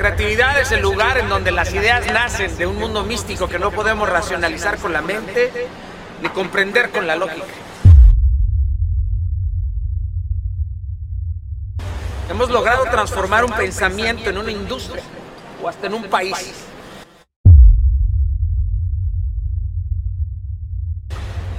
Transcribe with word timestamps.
creatividad 0.00 0.58
es 0.58 0.72
el 0.72 0.80
lugar 0.80 1.18
en 1.18 1.28
donde 1.28 1.50
las 1.50 1.74
ideas 1.74 2.06
nacen 2.10 2.56
de 2.56 2.66
un 2.66 2.78
mundo 2.78 3.04
místico 3.04 3.50
que 3.50 3.58
no 3.58 3.70
podemos 3.70 4.08
racionalizar 4.08 4.78
con 4.78 4.94
la 4.94 5.02
mente 5.02 5.68
ni 6.22 6.28
comprender 6.30 6.88
con 6.88 7.06
la 7.06 7.16
lógica. 7.16 7.44
Hemos 12.30 12.48
logrado 12.48 12.84
transformar 12.84 13.44
un 13.44 13.52
pensamiento 13.52 14.30
en 14.30 14.38
una 14.38 14.50
industria 14.50 15.02
o 15.62 15.68
hasta 15.68 15.88
en 15.88 15.92
un 15.92 16.04
país. 16.04 16.69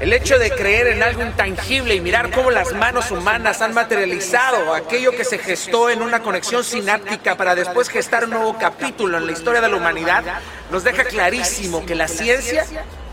El 0.02 0.14
hecho 0.14 0.40
de 0.40 0.50
creer 0.50 0.88
en 0.88 1.04
algo 1.04 1.22
intangible 1.22 1.94
y 1.94 2.02
mirar 2.02 2.32
cómo 2.32 2.50
las 2.50 2.74
manos 2.74 3.12
humanas 3.12 3.62
han 3.62 3.76
materializado 3.76 4.74
aquello 4.74 5.12
que 5.12 5.24
se 5.24 5.38
gestó 5.38 5.92
en 5.92 6.02
una 6.02 6.24
conexión 6.24 6.64
sináptica 6.64 7.38
para 7.38 7.54
después 7.54 7.88
gestar 7.88 8.24
un 8.24 8.32
nuevo 8.32 8.58
capítulo 8.58 9.20
en 9.20 9.28
la 9.28 9.32
historia 9.32 9.62
de 9.62 9.70
la 9.70 9.76
humanidad 9.76 10.24
nos 10.72 10.84
deja 10.84 11.04
clarísimo 11.04 11.86
que 11.86 11.94
la 11.94 12.08
ciencia 12.08 12.66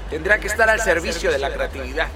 tendrá 0.08 0.38
que 0.38 0.46
estar 0.46 0.70
al 0.70 0.80
servicio 0.80 1.30
de 1.30 1.38
la 1.38 1.52
creatividad. 1.52 2.08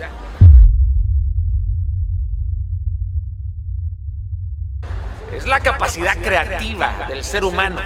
Es 5.37 5.47
la 5.47 5.61
capacidad 5.61 6.17
creativa 6.17 7.05
del 7.11 7.23
ser 7.23 7.45
humano 7.45 7.83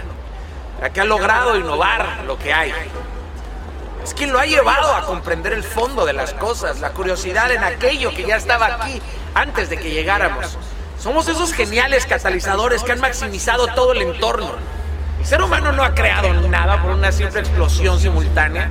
la 0.80 0.90
que 0.90 1.00
ha 1.00 1.04
logrado 1.04 1.56
innovar 1.56 2.22
lo 2.26 2.38
que 2.38 2.52
hay. 2.52 2.72
Es 4.06 4.14
quien 4.14 4.32
lo 4.32 4.38
ha 4.38 4.46
llevado 4.46 4.94
a 4.94 5.04
comprender 5.04 5.52
el 5.52 5.64
fondo 5.64 6.06
de 6.06 6.12
las 6.12 6.32
cosas, 6.32 6.78
la 6.78 6.90
curiosidad 6.90 7.50
en 7.50 7.64
aquello 7.64 8.14
que 8.14 8.24
ya 8.24 8.36
estaba 8.36 8.66
aquí 8.66 9.02
antes 9.34 9.68
de 9.68 9.78
que 9.78 9.90
llegáramos. 9.90 10.56
Somos 10.96 11.26
esos 11.26 11.52
geniales 11.52 12.06
catalizadores 12.06 12.84
que 12.84 12.92
han 12.92 13.00
maximizado 13.00 13.66
todo 13.74 13.94
el 13.94 14.02
entorno. 14.02 14.52
El 15.18 15.26
ser 15.26 15.42
humano 15.42 15.72
no 15.72 15.82
ha 15.82 15.92
creado 15.92 16.32
nada 16.48 16.80
por 16.80 16.92
una 16.92 17.10
simple 17.10 17.40
explosión 17.40 17.98
simultánea, 17.98 18.70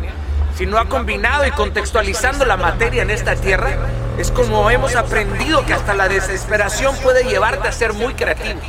sino 0.58 0.78
ha 0.78 0.86
combinado 0.86 1.46
y 1.46 1.52
contextualizando 1.52 2.46
la 2.46 2.56
materia 2.56 3.02
en 3.02 3.10
esta 3.10 3.36
tierra. 3.36 3.76
Es 4.18 4.32
como 4.32 4.72
hemos 4.72 4.96
aprendido 4.96 5.66
que 5.66 5.74
hasta 5.74 5.94
la 5.96 6.08
desesperación 6.08 6.96
puede 7.04 7.26
llevarte 7.26 7.68
a 7.68 7.74
ser 7.74 7.92
muy 7.92 8.14
creativo. 8.14 8.62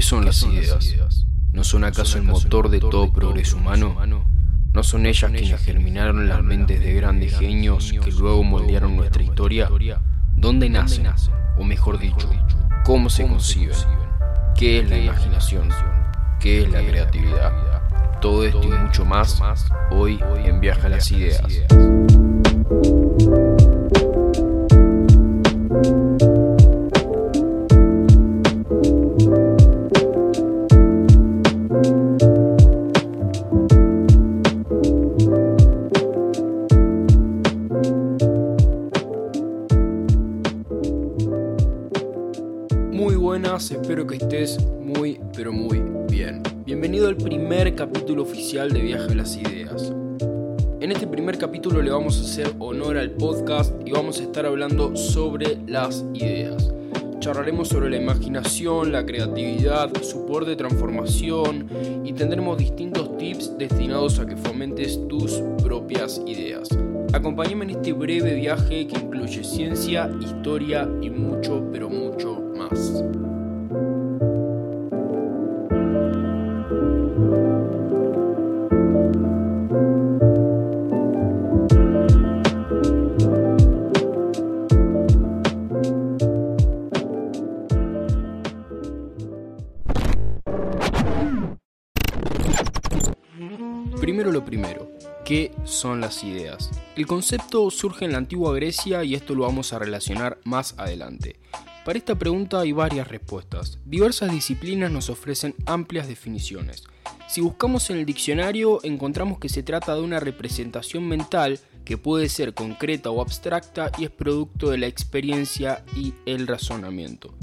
¿Qué 0.00 0.06
son 0.06 0.24
las 0.24 0.42
ideas? 0.44 1.26
¿No 1.52 1.62
son 1.62 1.84
acaso 1.84 2.16
el 2.16 2.24
motor 2.24 2.70
de 2.70 2.80
todo 2.80 3.12
progreso 3.12 3.58
humano? 3.58 3.98
¿No 4.72 4.82
son 4.82 5.04
ellas 5.04 5.30
quienes 5.30 5.60
germinaron 5.60 6.26
las 6.26 6.42
mentes 6.42 6.80
de 6.80 6.94
grandes 6.94 7.38
genios 7.38 7.92
que 8.02 8.10
luego 8.10 8.42
moldearon 8.42 8.96
nuestra 8.96 9.22
historia? 9.22 9.68
¿Dónde 10.36 10.70
nacen? 10.70 11.06
O 11.58 11.64
mejor 11.64 11.98
dicho, 11.98 12.30
¿cómo 12.82 13.10
se 13.10 13.26
conciben? 13.26 13.76
¿Qué 14.56 14.80
es 14.80 14.88
la 14.88 14.96
imaginación? 14.96 15.68
¿Qué 16.40 16.62
es 16.62 16.70
la 16.70 16.80
creatividad? 16.80 17.52
Todo 18.22 18.44
esto 18.44 18.62
y 18.62 18.68
mucho 18.68 19.04
más 19.04 19.38
hoy 19.90 20.18
en 20.46 20.60
Viaje 20.60 20.86
a 20.86 20.88
las 20.88 21.10
Ideas. 21.10 21.42
Espero 43.70 44.06
que 44.06 44.16
estés 44.16 44.58
muy, 44.78 45.18
pero 45.34 45.52
muy 45.52 45.82
bien. 46.10 46.42
Bienvenido 46.66 47.08
al 47.08 47.16
primer 47.16 47.74
capítulo 47.74 48.22
oficial 48.22 48.70
de 48.72 48.80
Viaje 48.80 49.12
a 49.12 49.14
las 49.14 49.36
Ideas. 49.36 49.90
En 50.80 50.92
este 50.92 51.06
primer 51.06 51.38
capítulo 51.38 51.80
le 51.80 51.90
vamos 51.90 52.18
a 52.18 52.24
hacer 52.24 52.52
honor 52.58 52.98
al 52.98 53.12
podcast 53.12 53.72
y 53.86 53.92
vamos 53.92 54.20
a 54.20 54.24
estar 54.24 54.44
hablando 54.44 54.94
sobre 54.96 55.56
las 55.66 56.04
ideas. 56.12 56.72
Charlaremos 57.20 57.68
sobre 57.68 57.88
la 57.88 57.96
imaginación, 57.96 58.92
la 58.92 59.06
creatividad, 59.06 59.90
su 60.02 60.26
poder 60.26 60.48
de 60.48 60.56
transformación 60.56 61.68
y 62.04 62.12
tendremos 62.12 62.58
distintos 62.58 63.16
tips 63.16 63.56
destinados 63.56 64.18
a 64.18 64.26
que 64.26 64.36
fomentes 64.36 65.00
tus 65.08 65.42
propias 65.62 66.20
ideas. 66.26 66.68
Acompáñame 67.14 67.64
en 67.64 67.70
este 67.70 67.94
breve 67.94 68.34
viaje 68.34 68.86
que 68.86 68.98
incluye 68.98 69.42
ciencia, 69.42 70.10
historia 70.20 70.88
y 71.00 71.08
mucho, 71.08 71.66
pero 71.72 71.88
mucho 71.88 72.39
Primero 94.00 94.30
lo 94.30 94.44
primero, 94.44 94.88
¿qué 95.24 95.52
son 95.64 96.00
las 96.00 96.22
ideas? 96.22 96.70
El 96.94 97.06
concepto 97.08 97.68
surge 97.70 98.04
en 98.04 98.12
la 98.12 98.18
antigua 98.18 98.54
Grecia 98.54 99.02
y 99.02 99.14
esto 99.14 99.34
lo 99.34 99.42
vamos 99.42 99.72
a 99.72 99.80
relacionar 99.80 100.38
más 100.44 100.74
adelante. 100.78 101.40
Para 101.90 101.98
esta 101.98 102.14
pregunta 102.14 102.60
hay 102.60 102.70
varias 102.70 103.08
respuestas. 103.08 103.80
Diversas 103.84 104.30
disciplinas 104.30 104.92
nos 104.92 105.10
ofrecen 105.10 105.56
amplias 105.66 106.06
definiciones. 106.06 106.84
Si 107.26 107.40
buscamos 107.40 107.90
en 107.90 107.96
el 107.96 108.06
diccionario 108.06 108.78
encontramos 108.84 109.40
que 109.40 109.48
se 109.48 109.64
trata 109.64 109.96
de 109.96 110.00
una 110.00 110.20
representación 110.20 111.08
mental 111.08 111.58
que 111.84 111.98
puede 111.98 112.28
ser 112.28 112.54
concreta 112.54 113.10
o 113.10 113.20
abstracta 113.20 113.90
y 113.98 114.04
es 114.04 114.10
producto 114.12 114.70
de 114.70 114.78
la 114.78 114.86
experiencia 114.86 115.84
y 115.96 116.14
el 116.26 116.46
razonamiento. 116.46 117.34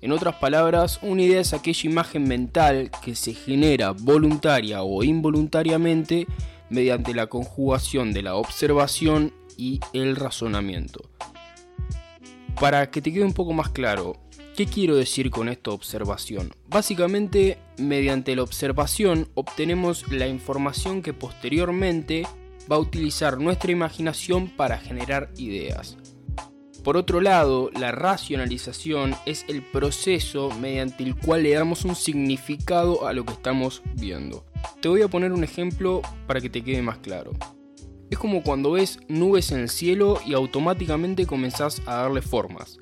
En 0.00 0.12
otras 0.12 0.36
palabras, 0.36 1.00
una 1.02 1.22
idea 1.22 1.40
es 1.40 1.52
aquella 1.52 1.90
imagen 1.90 2.22
mental 2.22 2.92
que 3.02 3.16
se 3.16 3.34
genera 3.34 3.90
voluntaria 3.90 4.84
o 4.84 5.02
involuntariamente 5.02 6.28
mediante 6.70 7.14
la 7.14 7.26
conjugación 7.26 8.12
de 8.12 8.22
la 8.22 8.36
observación 8.36 9.32
y 9.56 9.80
el 9.92 10.14
razonamiento. 10.14 11.10
Para 12.60 12.90
que 12.90 13.00
te 13.00 13.12
quede 13.12 13.24
un 13.24 13.34
poco 13.34 13.52
más 13.52 13.68
claro, 13.68 14.16
¿qué 14.56 14.66
quiero 14.66 14.96
decir 14.96 15.30
con 15.30 15.48
esta 15.48 15.70
observación? 15.70 16.50
Básicamente, 16.66 17.56
mediante 17.78 18.34
la 18.34 18.42
observación 18.42 19.28
obtenemos 19.34 20.10
la 20.10 20.26
información 20.26 21.00
que 21.00 21.12
posteriormente 21.12 22.26
va 22.70 22.74
a 22.74 22.80
utilizar 22.80 23.38
nuestra 23.38 23.70
imaginación 23.70 24.48
para 24.48 24.76
generar 24.76 25.30
ideas. 25.36 25.96
Por 26.82 26.96
otro 26.96 27.20
lado, 27.20 27.70
la 27.78 27.92
racionalización 27.92 29.14
es 29.24 29.44
el 29.46 29.62
proceso 29.62 30.50
mediante 30.60 31.04
el 31.04 31.14
cual 31.14 31.44
le 31.44 31.54
damos 31.54 31.84
un 31.84 31.94
significado 31.94 33.06
a 33.06 33.12
lo 33.12 33.24
que 33.24 33.34
estamos 33.34 33.82
viendo. 33.94 34.44
Te 34.80 34.88
voy 34.88 35.02
a 35.02 35.08
poner 35.08 35.30
un 35.30 35.44
ejemplo 35.44 36.02
para 36.26 36.40
que 36.40 36.50
te 36.50 36.64
quede 36.64 36.82
más 36.82 36.98
claro. 36.98 37.32
Es 38.10 38.18
como 38.18 38.42
cuando 38.42 38.72
ves 38.72 39.00
nubes 39.08 39.52
en 39.52 39.60
el 39.60 39.68
cielo 39.68 40.18
y 40.24 40.34
automáticamente 40.34 41.26
comenzás 41.26 41.82
a 41.86 41.96
darle 41.96 42.22
formas. 42.22 42.78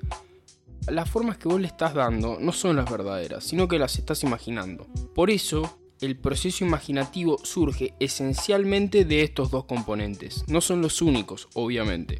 Las 0.87 1.09
formas 1.09 1.37
que 1.37 1.49
vos 1.49 1.59
le 1.59 1.67
estás 1.67 1.93
dando 1.93 2.37
no 2.39 2.53
son 2.53 2.77
las 2.77 2.89
verdaderas, 2.89 3.43
sino 3.43 3.67
que 3.67 3.77
las 3.77 3.97
estás 3.97 4.23
imaginando. 4.23 4.87
Por 5.13 5.29
eso, 5.29 5.79
el 5.99 6.17
proceso 6.17 6.63
imaginativo 6.63 7.37
surge 7.43 7.93
esencialmente 7.99 9.03
de 9.03 9.23
estos 9.23 9.51
dos 9.51 9.65
componentes. 9.65 10.45
No 10.47 10.61
son 10.61 10.81
los 10.81 11.01
únicos, 11.01 11.49
obviamente. 11.55 12.19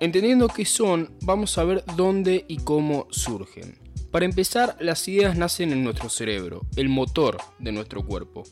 Entendiendo 0.00 0.48
qué 0.48 0.64
son, 0.64 1.14
vamos 1.22 1.56
a 1.56 1.64
ver 1.64 1.84
dónde 1.96 2.44
y 2.48 2.58
cómo 2.58 3.06
surgen. 3.10 3.78
Para 4.10 4.24
empezar, 4.24 4.76
las 4.80 5.06
ideas 5.06 5.36
nacen 5.36 5.72
en 5.72 5.84
nuestro 5.84 6.08
cerebro, 6.08 6.62
el 6.76 6.88
motor 6.88 7.36
de 7.58 7.72
nuestro 7.72 8.04
cuerpo. 8.04 8.44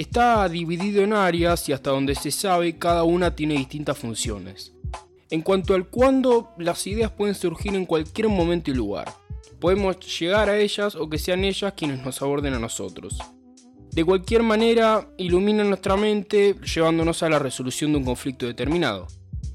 Está 0.00 0.48
dividido 0.48 1.02
en 1.02 1.12
áreas 1.12 1.68
y 1.68 1.74
hasta 1.74 1.90
donde 1.90 2.14
se 2.14 2.30
sabe 2.30 2.78
cada 2.78 3.02
una 3.02 3.36
tiene 3.36 3.52
distintas 3.52 3.98
funciones. 3.98 4.72
En 5.28 5.42
cuanto 5.42 5.74
al 5.74 5.88
cuándo, 5.88 6.54
las 6.56 6.86
ideas 6.86 7.10
pueden 7.10 7.34
surgir 7.34 7.74
en 7.74 7.84
cualquier 7.84 8.30
momento 8.30 8.70
y 8.70 8.74
lugar. 8.74 9.12
Podemos 9.60 9.98
llegar 10.18 10.48
a 10.48 10.56
ellas 10.56 10.94
o 10.94 11.10
que 11.10 11.18
sean 11.18 11.44
ellas 11.44 11.74
quienes 11.76 12.02
nos 12.02 12.22
aborden 12.22 12.54
a 12.54 12.58
nosotros. 12.58 13.18
De 13.92 14.02
cualquier 14.02 14.42
manera, 14.42 15.06
iluminan 15.18 15.68
nuestra 15.68 15.98
mente 15.98 16.56
llevándonos 16.64 17.22
a 17.22 17.28
la 17.28 17.38
resolución 17.38 17.92
de 17.92 17.98
un 17.98 18.04
conflicto 18.06 18.46
determinado. 18.46 19.06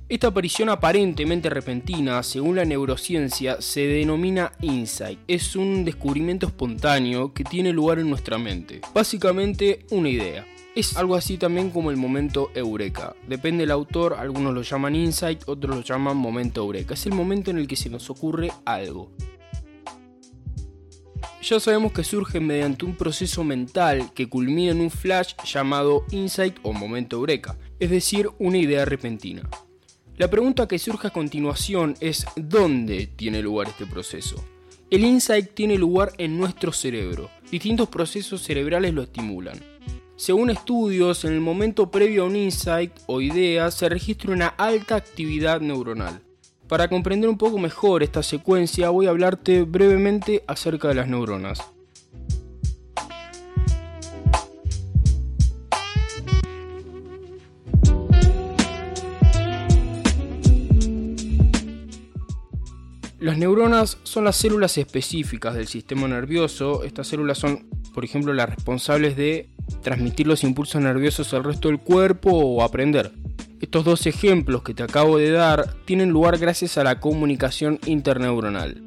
Esta 0.07 0.27
aparición 0.27 0.69
aparentemente 0.69 1.49
repentina, 1.49 2.21
según 2.21 2.57
la 2.57 2.63
neurociencia, 2.63 3.59
se 3.59 3.87
denomina 3.87 4.51
insight. 4.61 5.17
Es 5.27 5.55
un 5.55 5.83
descubrimiento 5.83 6.45
espontáneo 6.45 7.33
que 7.33 7.43
tiene 7.43 7.73
lugar 7.73 7.97
en 7.97 8.11
nuestra 8.11 8.37
mente. 8.37 8.81
Básicamente 8.93 9.79
una 9.89 10.09
idea. 10.09 10.45
Es 10.75 10.95
algo 10.95 11.15
así 11.15 11.39
también 11.39 11.71
como 11.71 11.89
el 11.89 11.97
momento 11.97 12.51
eureka. 12.53 13.15
Depende 13.27 13.63
del 13.63 13.71
autor, 13.71 14.13
algunos 14.19 14.53
lo 14.53 14.61
llaman 14.61 14.95
insight, 14.95 15.41
otros 15.47 15.75
lo 15.75 15.81
llaman 15.81 16.17
momento 16.17 16.61
eureka. 16.61 16.93
Es 16.93 17.07
el 17.07 17.13
momento 17.13 17.49
en 17.49 17.57
el 17.57 17.67
que 17.67 17.75
se 17.75 17.89
nos 17.89 18.07
ocurre 18.11 18.51
algo. 18.63 19.11
Ya 21.41 21.59
sabemos 21.59 21.93
que 21.93 22.03
surge 22.03 22.39
mediante 22.39 22.85
un 22.85 22.95
proceso 22.95 23.43
mental 23.43 24.13
que 24.13 24.29
culmina 24.29 24.71
en 24.71 24.81
un 24.81 24.91
flash 24.91 25.33
llamado 25.51 26.05
insight 26.11 26.57
o 26.61 26.73
momento 26.73 27.15
eureka, 27.15 27.57
es 27.79 27.89
decir, 27.89 28.29
una 28.37 28.59
idea 28.59 28.85
repentina. 28.85 29.49
La 30.17 30.29
pregunta 30.29 30.65
que 30.65 30.79
surge 30.79 31.07
a 31.07 31.09
continuación 31.09 31.97
es 31.99 32.25
¿dónde 32.37 33.05
tiene 33.05 33.41
lugar 33.41 33.67
este 33.67 33.85
proceso? 33.85 34.41
El 34.89 35.03
insight 35.03 35.53
tiene 35.53 35.77
lugar 35.77 36.13
en 36.17 36.37
nuestro 36.37 36.71
cerebro. 36.71 37.29
Distintos 37.51 37.89
procesos 37.89 38.41
cerebrales 38.41 38.93
lo 38.93 39.01
estimulan. 39.01 39.59
Según 40.15 40.51
estudios, 40.51 41.25
en 41.25 41.33
el 41.33 41.41
momento 41.41 41.91
previo 41.91 42.23
a 42.23 42.27
un 42.27 42.37
insight 42.37 42.93
o 43.07 43.19
idea 43.19 43.69
se 43.71 43.89
registra 43.89 44.31
una 44.31 44.47
alta 44.47 44.95
actividad 44.95 45.59
neuronal. 45.59 46.21
Para 46.69 46.87
comprender 46.87 47.29
un 47.29 47.37
poco 47.37 47.57
mejor 47.57 48.01
esta 48.01 48.23
secuencia 48.23 48.91
voy 48.91 49.07
a 49.07 49.09
hablarte 49.09 49.63
brevemente 49.63 50.45
acerca 50.47 50.87
de 50.87 50.95
las 50.95 51.09
neuronas. 51.09 51.74
Las 63.25 63.39
neuronas 63.39 63.97
son 64.03 64.25
las 64.25 64.35
células 64.35 64.77
específicas 64.77 65.55
del 65.55 65.65
sistema 65.65 66.07
nervioso. 66.07 66.83
Estas 66.83 67.07
células 67.07 67.39
son, 67.39 67.65
por 67.91 68.05
ejemplo, 68.05 68.35
las 68.35 68.51
responsables 68.51 69.17
de 69.17 69.49
transmitir 69.81 70.27
los 70.27 70.43
impulsos 70.43 70.79
nerviosos 70.79 71.33
al 71.33 71.43
resto 71.43 71.69
del 71.69 71.79
cuerpo 71.79 72.29
o 72.29 72.61
aprender. 72.61 73.13
Estos 73.59 73.83
dos 73.83 74.05
ejemplos 74.05 74.61
que 74.61 74.75
te 74.75 74.83
acabo 74.83 75.17
de 75.17 75.31
dar 75.31 75.73
tienen 75.85 76.11
lugar 76.11 76.37
gracias 76.37 76.77
a 76.77 76.83
la 76.83 76.99
comunicación 76.99 77.79
interneuronal. 77.87 78.83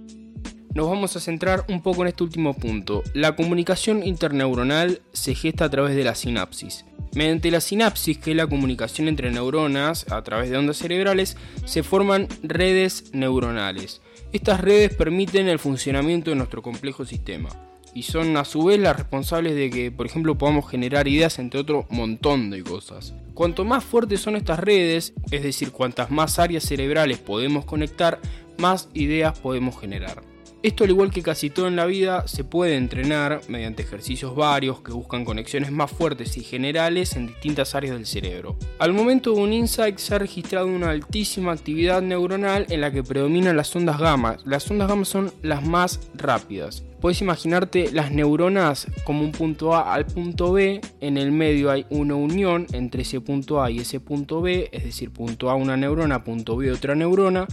Nos 0.73 0.89
vamos 0.89 1.17
a 1.17 1.21
centrar 1.21 1.65
un 1.69 1.83
poco 1.83 2.03
en 2.03 2.09
este 2.11 2.23
último 2.23 2.55
punto. 2.55 3.03
La 3.15 3.35
comunicación 3.35 4.07
interneuronal 4.07 5.01
se 5.13 5.35
gesta 5.35 5.65
a 5.65 5.71
través 5.71 5.97
de 5.97 6.05
la 6.05 6.15
sinapsis. 6.15 6.85
Mediante 7.13 7.51
la 7.51 7.61
sinapsis, 7.61 8.19
que 8.19 8.31
es 8.31 8.37
la 8.37 8.47
comunicación 8.47 9.09
entre 9.09 9.33
neuronas 9.33 10.07
a 10.13 10.23
través 10.23 10.49
de 10.49 10.59
ondas 10.59 10.77
cerebrales, 10.77 11.37
se 11.65 11.83
forman 11.83 12.29
redes 12.45 13.11
neuronales. 13.13 14.01
Estas 14.31 14.61
redes 14.61 14.95
permiten 14.95 15.49
el 15.49 15.59
funcionamiento 15.59 16.29
de 16.29 16.37
nuestro 16.37 16.61
complejo 16.61 17.07
sistema 17.07 17.49
y 17.95 18.03
son 18.03 18.37
a 18.37 18.45
su 18.45 18.63
vez 18.65 18.79
las 18.79 18.95
responsables 18.95 19.55
de 19.55 19.71
que, 19.71 19.91
por 19.91 20.05
ejemplo, 20.05 20.37
podamos 20.37 20.69
generar 20.69 21.09
ideas 21.09 21.39
entre 21.39 21.61
otro 21.61 21.87
montón 21.89 22.51
de 22.51 22.63
cosas. 22.63 23.15
Cuanto 23.33 23.65
más 23.65 23.85
fuertes 23.85 24.21
son 24.21 24.37
estas 24.37 24.61
redes, 24.61 25.15
es 25.31 25.43
decir, 25.43 25.73
cuantas 25.73 26.11
más 26.11 26.39
áreas 26.39 26.65
cerebrales 26.65 27.17
podemos 27.17 27.65
conectar, 27.65 28.21
más 28.59 28.91
ideas 28.93 29.39
podemos 29.39 29.81
generar. 29.81 30.21
Esto 30.61 30.83
al 30.83 30.91
igual 30.91 31.13
que 31.13 31.23
casi 31.23 31.51
todo 31.51 31.69
en 31.69 31.77
la 31.77 31.87
vida 31.87 32.27
se 32.27 32.43
puede 32.43 32.75
entrenar 32.75 33.43
mediante 33.47 33.85
ejercicios 33.85 34.35
varios 34.35 34.81
que 34.81 34.91
buscan 34.91 35.25
conexiones 35.25 35.71
más 35.71 35.89
fuertes 35.89 36.37
y 36.37 36.43
generales 36.43 37.15
en 37.15 37.29
distintas 37.29 37.77
áreas 37.77 37.95
del 37.95 38.07
cerebro. 38.07 38.57
Al 38.81 38.93
momento 38.93 39.33
de 39.33 39.41
un 39.41 39.53
insight 39.53 39.99
se 39.99 40.17
ha 40.17 40.19
registrado 40.19 40.67
una 40.67 40.91
altísima 40.91 41.53
actividad 41.53 42.03
neuronal 42.03 42.67
en 42.71 42.81
la 42.81 42.91
que 42.91 43.05
predominan 43.05 43.57
las 43.57 43.75
ondas 43.77 43.99
gamma. 44.01 44.39
Las 44.45 44.69
ondas 44.69 44.89
gamma 44.89 45.05
son 45.05 45.33
las 45.43 45.65
más 45.65 46.01
rápidas. 46.15 46.83
Puedes 47.01 47.21
imaginarte 47.21 47.93
las 47.93 48.11
neuronas 48.11 48.89
como 49.05 49.23
un 49.23 49.31
punto 49.31 49.77
A 49.77 49.95
al 49.95 50.07
punto 50.07 50.53
B, 50.53 50.81
en 51.01 51.17
el 51.17 51.31
medio 51.31 51.71
hay 51.71 51.87
una 51.91 52.17
unión 52.17 52.67
entre 52.73 53.03
ese 53.03 53.21
punto 53.21 53.63
A 53.63 53.71
y 53.71 53.79
ese 53.79 54.01
punto 54.01 54.41
B, 54.41 54.69
es 54.73 54.83
decir, 54.83 55.13
punto 55.13 55.49
A 55.51 55.55
una 55.55 55.77
neurona, 55.77 56.25
punto 56.25 56.57
B 56.57 56.73
otra 56.73 56.97
neurona, 56.97 57.47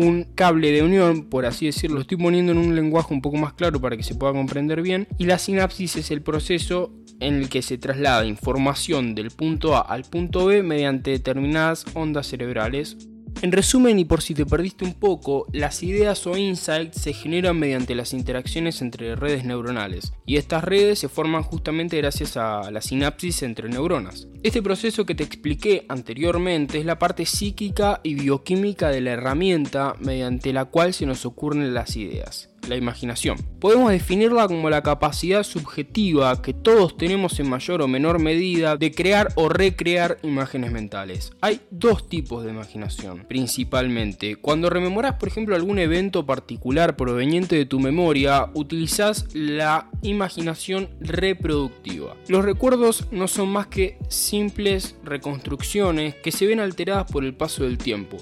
un 0.00 0.24
cable 0.34 0.70
de 0.72 0.82
unión, 0.82 1.24
por 1.24 1.46
así 1.46 1.66
decirlo, 1.66 1.96
lo 1.96 2.02
estoy 2.02 2.18
poniendo 2.18 2.52
en 2.52 2.58
un 2.58 2.74
lenguaje 2.74 3.12
un 3.12 3.22
poco 3.22 3.36
más 3.36 3.52
claro 3.54 3.80
para 3.80 3.96
que 3.96 4.02
se 4.02 4.14
pueda 4.14 4.32
comprender 4.32 4.82
bien, 4.82 5.08
y 5.18 5.24
la 5.24 5.38
sinapsis 5.38 5.96
es 5.96 6.10
el 6.10 6.22
proceso 6.22 6.92
en 7.20 7.34
el 7.34 7.48
que 7.48 7.62
se 7.62 7.78
traslada 7.78 8.26
información 8.26 9.14
del 9.14 9.30
punto 9.30 9.76
A 9.76 9.80
al 9.80 10.04
punto 10.04 10.46
B 10.46 10.62
mediante 10.62 11.10
determinadas 11.10 11.84
ondas 11.94 12.28
cerebrales 12.28 12.96
en 13.40 13.52
resumen 13.52 14.00
y 14.00 14.04
por 14.04 14.20
si 14.20 14.34
te 14.34 14.44
perdiste 14.44 14.84
un 14.84 14.94
poco, 14.94 15.46
las 15.52 15.84
ideas 15.84 16.26
o 16.26 16.36
insights 16.36 17.00
se 17.00 17.12
generan 17.12 17.56
mediante 17.56 17.94
las 17.94 18.12
interacciones 18.12 18.82
entre 18.82 19.14
redes 19.14 19.44
neuronales 19.44 20.12
y 20.26 20.38
estas 20.38 20.64
redes 20.64 20.98
se 20.98 21.08
forman 21.08 21.44
justamente 21.44 21.96
gracias 21.98 22.36
a 22.36 22.68
la 22.72 22.80
sinapsis 22.80 23.44
entre 23.44 23.68
neuronas. 23.68 24.26
Este 24.44 24.62
proceso 24.62 25.04
que 25.04 25.16
te 25.16 25.24
expliqué 25.24 25.84
anteriormente 25.88 26.78
es 26.78 26.86
la 26.86 26.98
parte 26.98 27.26
psíquica 27.26 28.00
y 28.04 28.14
bioquímica 28.14 28.88
de 28.88 29.00
la 29.00 29.10
herramienta 29.10 29.96
mediante 29.98 30.52
la 30.52 30.66
cual 30.66 30.94
se 30.94 31.06
nos 31.06 31.26
ocurren 31.26 31.74
las 31.74 31.96
ideas 31.96 32.48
la 32.68 32.76
imaginación. 32.76 33.38
Podemos 33.60 33.90
definirla 33.90 34.46
como 34.46 34.70
la 34.70 34.82
capacidad 34.82 35.42
subjetiva 35.42 36.40
que 36.42 36.54
todos 36.54 36.96
tenemos 36.96 37.38
en 37.40 37.48
mayor 37.48 37.82
o 37.82 37.88
menor 37.88 38.18
medida 38.18 38.76
de 38.76 38.92
crear 38.92 39.28
o 39.34 39.48
recrear 39.48 40.18
imágenes 40.22 40.70
mentales. 40.70 41.32
Hay 41.40 41.60
dos 41.70 42.08
tipos 42.08 42.44
de 42.44 42.50
imaginación, 42.50 43.24
principalmente. 43.28 44.36
Cuando 44.36 44.70
rememoras, 44.70 45.14
por 45.14 45.28
ejemplo, 45.28 45.56
algún 45.56 45.78
evento 45.78 46.26
particular 46.26 46.96
proveniente 46.96 47.56
de 47.56 47.66
tu 47.66 47.80
memoria, 47.80 48.50
utilizas 48.54 49.26
la 49.34 49.90
imaginación 50.02 50.90
reproductiva. 51.00 52.16
Los 52.28 52.44
recuerdos 52.44 53.06
no 53.10 53.28
son 53.28 53.48
más 53.48 53.66
que 53.66 53.98
simples 54.28 54.96
reconstrucciones 55.02 56.14
que 56.16 56.32
se 56.32 56.46
ven 56.46 56.60
alteradas 56.60 57.10
por 57.10 57.24
el 57.24 57.34
paso 57.34 57.64
del 57.64 57.78
tiempo. 57.78 58.18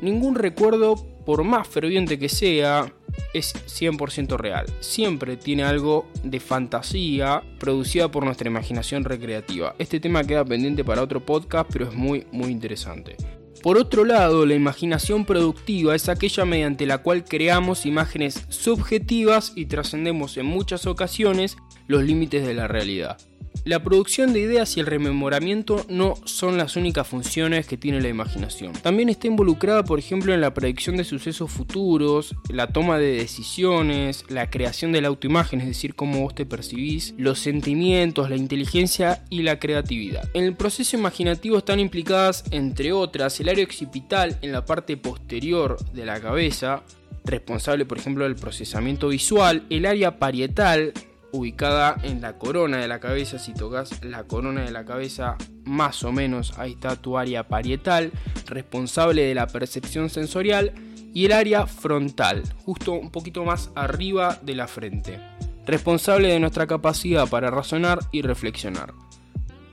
Ningún 0.00 0.36
recuerdo, 0.36 0.94
por 1.26 1.42
más 1.42 1.66
ferviente 1.66 2.18
que 2.18 2.28
sea, 2.28 2.92
es 3.34 3.54
100% 3.54 4.36
real. 4.36 4.66
Siempre 4.80 5.36
tiene 5.36 5.64
algo 5.64 6.06
de 6.22 6.38
fantasía 6.38 7.42
producida 7.58 8.10
por 8.10 8.24
nuestra 8.24 8.48
imaginación 8.48 9.04
recreativa. 9.04 9.74
Este 9.78 9.98
tema 9.98 10.24
queda 10.24 10.44
pendiente 10.44 10.84
para 10.84 11.02
otro 11.02 11.24
podcast, 11.26 11.68
pero 11.72 11.88
es 11.88 11.94
muy, 11.94 12.26
muy 12.30 12.50
interesante. 12.50 13.16
Por 13.62 13.76
otro 13.76 14.04
lado, 14.04 14.46
la 14.46 14.54
imaginación 14.54 15.24
productiva 15.24 15.96
es 15.96 16.08
aquella 16.08 16.44
mediante 16.44 16.86
la 16.86 16.98
cual 16.98 17.24
creamos 17.24 17.86
imágenes 17.86 18.46
subjetivas 18.48 19.52
y 19.56 19.66
trascendemos 19.66 20.36
en 20.36 20.46
muchas 20.46 20.86
ocasiones 20.86 21.56
los 21.88 22.04
límites 22.04 22.46
de 22.46 22.54
la 22.54 22.68
realidad. 22.68 23.18
La 23.64 23.82
producción 23.82 24.32
de 24.32 24.40
ideas 24.40 24.76
y 24.76 24.80
el 24.80 24.86
rememoramiento 24.86 25.84
no 25.88 26.14
son 26.24 26.56
las 26.56 26.76
únicas 26.76 27.06
funciones 27.06 27.66
que 27.66 27.76
tiene 27.76 28.00
la 28.00 28.08
imaginación. 28.08 28.72
También 28.72 29.08
está 29.08 29.26
involucrada, 29.26 29.84
por 29.84 29.98
ejemplo, 29.98 30.32
en 30.32 30.40
la 30.40 30.54
predicción 30.54 30.96
de 30.96 31.04
sucesos 31.04 31.50
futuros, 31.50 32.34
la 32.48 32.68
toma 32.68 32.98
de 32.98 33.12
decisiones, 33.12 34.24
la 34.28 34.48
creación 34.48 34.92
de 34.92 35.02
la 35.02 35.08
autoimagen, 35.08 35.60
es 35.60 35.66
decir, 35.66 35.94
cómo 35.94 36.22
vos 36.22 36.34
te 36.34 36.46
percibís, 36.46 37.14
los 37.18 37.38
sentimientos, 37.40 38.30
la 38.30 38.36
inteligencia 38.36 39.24
y 39.28 39.42
la 39.42 39.58
creatividad. 39.58 40.28
En 40.34 40.44
el 40.44 40.56
proceso 40.56 40.96
imaginativo 40.96 41.58
están 41.58 41.80
implicadas, 41.80 42.44
entre 42.50 42.92
otras, 42.92 43.38
el 43.40 43.48
área 43.48 43.64
occipital 43.64 44.38
en 44.42 44.52
la 44.52 44.64
parte 44.64 44.96
posterior 44.96 45.76
de 45.92 46.06
la 46.06 46.20
cabeza, 46.20 46.82
responsable 47.24 47.84
por 47.84 47.98
ejemplo 47.98 48.24
del 48.24 48.36
procesamiento 48.36 49.08
visual, 49.08 49.64
el 49.70 49.86
área 49.86 50.18
parietal, 50.18 50.92
ubicada 51.32 51.96
en 52.02 52.20
la 52.20 52.38
corona 52.38 52.78
de 52.78 52.88
la 52.88 53.00
cabeza. 53.00 53.38
Si 53.38 53.54
tocas 53.54 54.04
la 54.04 54.24
corona 54.24 54.62
de 54.62 54.70
la 54.70 54.84
cabeza, 54.84 55.36
más 55.64 56.02
o 56.04 56.12
menos 56.12 56.58
ahí 56.58 56.72
está 56.72 56.96
tu 56.96 57.18
área 57.18 57.48
parietal, 57.48 58.12
responsable 58.46 59.22
de 59.24 59.34
la 59.34 59.46
percepción 59.46 60.10
sensorial, 60.10 60.72
y 61.14 61.24
el 61.24 61.32
área 61.32 61.66
frontal, 61.66 62.42
justo 62.64 62.92
un 62.92 63.10
poquito 63.10 63.44
más 63.44 63.70
arriba 63.74 64.38
de 64.42 64.54
la 64.54 64.68
frente, 64.68 65.18
responsable 65.66 66.28
de 66.28 66.38
nuestra 66.38 66.66
capacidad 66.66 67.28
para 67.28 67.50
razonar 67.50 67.98
y 68.12 68.22
reflexionar. 68.22 68.94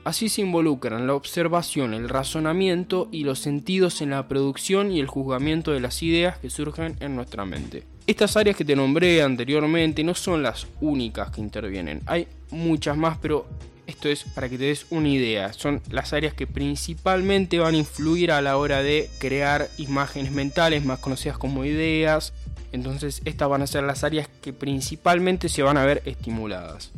Así 0.04 0.28
se 0.28 0.40
involucran 0.40 1.06
la 1.06 1.14
observación, 1.14 1.92
el 1.92 2.08
razonamiento 2.08 3.08
y 3.10 3.24
los 3.24 3.40
sentidos 3.40 4.00
en 4.02 4.10
la 4.10 4.28
producción 4.28 4.92
y 4.92 5.00
el 5.00 5.08
juzgamiento 5.08 5.72
de 5.72 5.80
las 5.80 6.02
ideas 6.02 6.38
que 6.38 6.48
surgen 6.48 6.96
en 7.00 7.16
nuestra 7.16 7.44
mente. 7.44 7.95
Estas 8.06 8.36
áreas 8.36 8.56
que 8.56 8.64
te 8.64 8.76
nombré 8.76 9.20
anteriormente 9.20 10.04
no 10.04 10.14
son 10.14 10.40
las 10.40 10.68
únicas 10.80 11.30
que 11.32 11.40
intervienen. 11.40 12.02
Hay 12.06 12.28
muchas 12.50 12.96
más, 12.96 13.18
pero 13.18 13.48
esto 13.88 14.08
es 14.08 14.22
para 14.22 14.48
que 14.48 14.56
te 14.58 14.64
des 14.64 14.86
una 14.90 15.08
idea. 15.08 15.52
Son 15.52 15.82
las 15.90 16.12
áreas 16.12 16.32
que 16.32 16.46
principalmente 16.46 17.58
van 17.58 17.74
a 17.74 17.78
influir 17.78 18.30
a 18.30 18.40
la 18.40 18.58
hora 18.58 18.80
de 18.80 19.10
crear 19.18 19.68
imágenes 19.76 20.30
mentales, 20.30 20.84
más 20.84 21.00
conocidas 21.00 21.36
como 21.36 21.64
ideas. 21.64 22.32
Entonces 22.70 23.22
estas 23.24 23.48
van 23.48 23.62
a 23.62 23.66
ser 23.66 23.82
las 23.82 24.04
áreas 24.04 24.28
que 24.40 24.52
principalmente 24.52 25.48
se 25.48 25.62
van 25.62 25.76
a 25.76 25.84
ver 25.84 26.02
estimuladas. 26.04 26.92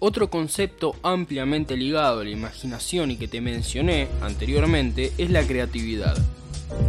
Otro 0.00 0.30
concepto 0.30 0.96
ampliamente 1.04 1.76
ligado 1.76 2.20
a 2.20 2.24
la 2.24 2.30
imaginación 2.30 3.12
y 3.12 3.16
que 3.16 3.28
te 3.28 3.40
mencioné 3.40 4.08
anteriormente 4.20 5.12
es 5.16 5.30
la 5.30 5.46
creatividad. 5.46 6.16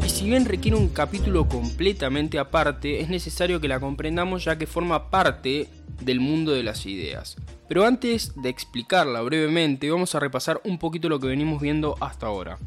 Y 0.06 0.10
si 0.10 0.30
bien 0.30 0.46
requiere 0.46 0.78
un 0.78 0.90
capítulo 0.90 1.48
completamente 1.48 2.40
aparte, 2.40 3.02
es 3.02 3.10
necesario 3.10 3.60
que 3.60 3.68
la 3.68 3.80
comprendamos 3.80 4.44
ya 4.44 4.58
que 4.58 4.68
forma 4.68 5.10
parte 5.10 5.68
del 6.02 6.20
mundo 6.20 6.52
de 6.52 6.64
las 6.64 6.86
ideas. 6.86 7.36
Pero 7.68 7.86
antes 7.86 8.34
de 8.36 8.50
explicarla 8.50 9.22
brevemente, 9.22 9.92
vamos 9.92 10.16
a 10.16 10.20
repasar 10.20 10.62
un 10.64 10.78
poquito 10.78 11.10
lo 11.10 11.20
que 11.20 11.28
venimos 11.28 11.62
viendo 11.62 11.96
hasta 12.00 12.28
ahora. 12.28 12.58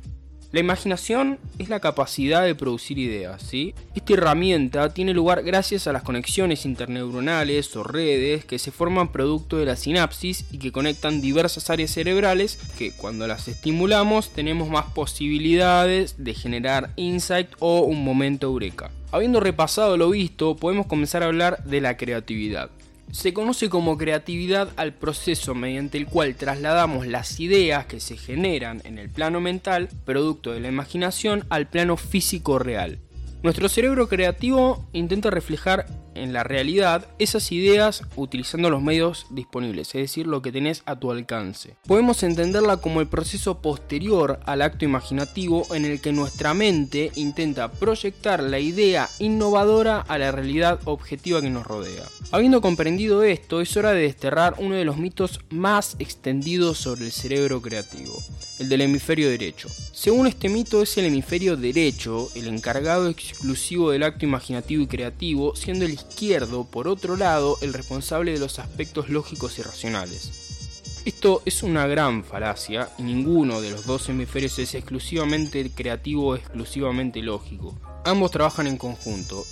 La 0.53 0.59
imaginación 0.59 1.39
es 1.61 1.69
la 1.69 1.79
capacidad 1.79 2.43
de 2.43 2.57
producir 2.57 2.99
ideas, 2.99 3.41
¿sí? 3.41 3.73
Esta 3.95 4.15
herramienta 4.15 4.93
tiene 4.93 5.15
lugar 5.15 5.45
gracias 5.45 5.87
a 5.87 5.93
las 5.93 6.03
conexiones 6.03 6.67
interneuronales 6.67 7.77
o 7.77 7.85
redes 7.85 8.45
que 8.45 8.59
se 8.59 8.73
forman 8.73 9.13
producto 9.13 9.59
de 9.59 9.67
la 9.67 9.77
sinapsis 9.77 10.47
y 10.51 10.59
que 10.59 10.73
conectan 10.73 11.21
diversas 11.21 11.71
áreas 11.71 11.93
cerebrales 11.93 12.59
que 12.77 12.91
cuando 12.91 13.29
las 13.29 13.47
estimulamos 13.47 14.31
tenemos 14.31 14.69
más 14.69 14.87
posibilidades 14.87 16.17
de 16.25 16.35
generar 16.35 16.91
insight 16.97 17.51
o 17.61 17.83
un 17.83 18.03
momento 18.03 18.49
eureka. 18.49 18.91
Habiendo 19.13 19.39
repasado 19.39 19.97
lo 19.97 20.11
visto, 20.11 20.57
podemos 20.57 20.87
comenzar 20.87 21.23
a 21.23 21.27
hablar 21.27 21.63
de 21.63 21.81
la 21.81 21.97
creatividad. 21.97 22.71
Se 23.13 23.35
conoce 23.35 23.69
como 23.69 23.99
creatividad 23.99 24.71
al 24.77 24.95
proceso 24.95 25.55
mediante 25.55 25.99
el 25.99 26.07
cual 26.07 26.37
trasladamos 26.37 27.07
las 27.07 27.41
ideas 27.41 27.87
que 27.87 27.99
se 27.99 28.17
generan 28.17 28.81
en 28.85 28.99
el 28.99 29.11
plano 29.11 29.41
mental, 29.41 29.89
producto 30.05 30.53
de 30.53 30.61
la 30.61 30.69
imaginación, 30.69 31.45
al 31.51 31.69
plano 31.69 31.97
físico 31.97 32.59
real. 32.61 33.01
Nuestro 33.43 33.69
cerebro 33.69 34.09
creativo 34.09 34.87
intenta 34.93 35.31
reflejar 35.31 35.87
en 36.15 36.33
la 36.33 36.45
realidad 36.45 37.07
esas 37.19 37.53
ideas 37.53 38.03
utilizando 38.17 38.71
los 38.71 38.83
medios 38.83 39.27
disponibles, 39.31 39.89
es 39.89 40.03
decir, 40.03 40.27
lo 40.27 40.43
que 40.43 40.53
tenés 40.53 40.83
a 40.87 40.99
tu 40.99 41.11
alcance. 41.11 41.77
Podemos 41.87 42.23
entenderla 42.23 42.79
como 42.79 43.01
el 43.01 43.09
proceso 43.09 43.61
posterior 43.61 44.41
al 44.45 44.63
acto 44.63 44.85
imaginativo 44.85 45.67
en 45.75 45.85
el 45.85 46.01
que 46.01 46.13
nuestra 46.13 46.55
mente 46.55 47.13
intenta 47.15 47.71
proyectar 47.71 48.43
la 48.43 48.59
idea 48.59 49.09
innovadora 49.19 50.01
a 50.01 50.19
la 50.19 50.33
realidad 50.33 50.81
objetiva 50.85 51.41
que 51.41 51.51
nos 51.51 51.67
rodea. 51.67 52.05
Habiendo 52.33 52.61
comprendido 52.61 53.23
esto, 53.23 53.61
es 53.61 53.77
hora 53.77 53.93
de 53.93 54.03
desterrar 54.03 54.55
uno 54.59 54.75
de 54.75 54.85
los 54.85 54.97
mitos 54.97 55.41
más 55.51 55.97
extendidos 55.99 56.79
sobre 56.79 57.07
el 57.07 57.13
cerebro 57.13 57.61
creativo, 57.61 58.17
el 58.59 58.69
del 58.69 58.83
hemisferio 58.83 59.29
derecho. 59.29 59.69
Según 59.93 60.27
este 60.27 60.49
mito, 60.49 60.83
es 60.83 60.97
el 60.99 61.07
hemisferio 61.07 61.57
derecho 61.57 62.29
el 62.35 62.47
encargado 62.47 63.09
exclusivo 63.09 63.91
del 63.91 64.03
acto 64.03 64.25
imaginativo 64.25 64.83
y 64.83 64.87
creativo, 64.87 65.57
siendo 65.57 65.85
el 65.85 65.93
izquierdo, 66.01 66.65
por 66.65 66.89
otro 66.89 67.17
lado, 67.17 67.57
el 67.61 67.73
responsable 67.73 68.33
de 68.33 68.39
los 68.39 68.59
aspectos 68.59 69.09
lógicos 69.09 69.59
y 69.59 69.63
racionales. 69.63 70.51
Esto 71.05 71.43
es 71.47 71.63
una 71.63 71.87
gran 71.87 72.25
falacia 72.25 72.91
y 72.99 73.03
ninguno 73.03 73.61
de 73.61 73.71
los 73.71 73.87
dos 73.87 74.09
hemisferios 74.09 74.59
es 74.59 74.75
exclusivamente 74.75 75.71
creativo 75.71 76.29
o 76.29 76.35
exclusivamente 76.35 77.23
lógico. 77.23 77.75
Ambos 78.05 78.31
trabajan 78.31 78.67
en 78.67 78.77
conjunto. 78.77 79.45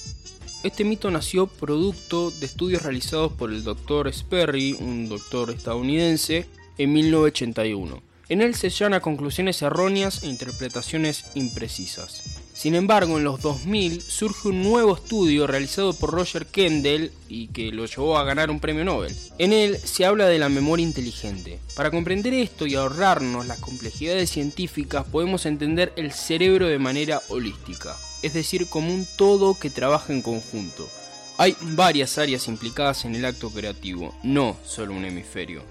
Este 0.62 0.84
mito 0.84 1.10
nació 1.10 1.46
producto 1.46 2.30
de 2.32 2.46
estudios 2.46 2.82
realizados 2.82 3.32
por 3.32 3.50
el 3.50 3.64
Dr. 3.64 4.12
Sperry, 4.12 4.76
un 4.78 5.08
doctor 5.08 5.50
estadounidense, 5.50 6.46
en 6.76 6.92
1981. 6.92 8.02
En 8.28 8.42
él 8.42 8.54
se 8.54 8.68
llegan 8.68 8.94
a 8.94 9.00
conclusiones 9.00 9.62
erróneas 9.62 10.22
e 10.22 10.26
interpretaciones 10.26 11.24
imprecisas. 11.34 12.37
Sin 12.58 12.74
embargo, 12.74 13.18
en 13.18 13.22
los 13.22 13.40
2000 13.40 14.00
surge 14.02 14.48
un 14.48 14.64
nuevo 14.64 14.96
estudio 14.96 15.46
realizado 15.46 15.92
por 15.92 16.10
Roger 16.10 16.44
Kendall 16.44 17.12
y 17.28 17.46
que 17.46 17.70
lo 17.70 17.86
llevó 17.86 18.18
a 18.18 18.24
ganar 18.24 18.50
un 18.50 18.58
premio 18.58 18.84
Nobel. 18.84 19.14
En 19.38 19.52
él 19.52 19.78
se 19.78 20.04
habla 20.04 20.26
de 20.26 20.40
la 20.40 20.48
memoria 20.48 20.82
inteligente. 20.82 21.60
Para 21.76 21.92
comprender 21.92 22.34
esto 22.34 22.66
y 22.66 22.74
ahorrarnos 22.74 23.46
las 23.46 23.60
complejidades 23.60 24.30
científicas 24.30 25.06
podemos 25.06 25.46
entender 25.46 25.92
el 25.94 26.10
cerebro 26.10 26.66
de 26.66 26.80
manera 26.80 27.22
holística, 27.28 27.96
es 28.22 28.34
decir, 28.34 28.66
como 28.66 28.92
un 28.92 29.06
todo 29.16 29.54
que 29.54 29.70
trabaja 29.70 30.12
en 30.12 30.20
conjunto. 30.20 30.88
Hay 31.36 31.56
varias 31.60 32.18
áreas 32.18 32.48
implicadas 32.48 33.04
en 33.04 33.14
el 33.14 33.24
acto 33.24 33.50
creativo, 33.50 34.16
no 34.24 34.56
solo 34.66 34.94
un 34.94 35.04
hemisferio. 35.04 35.62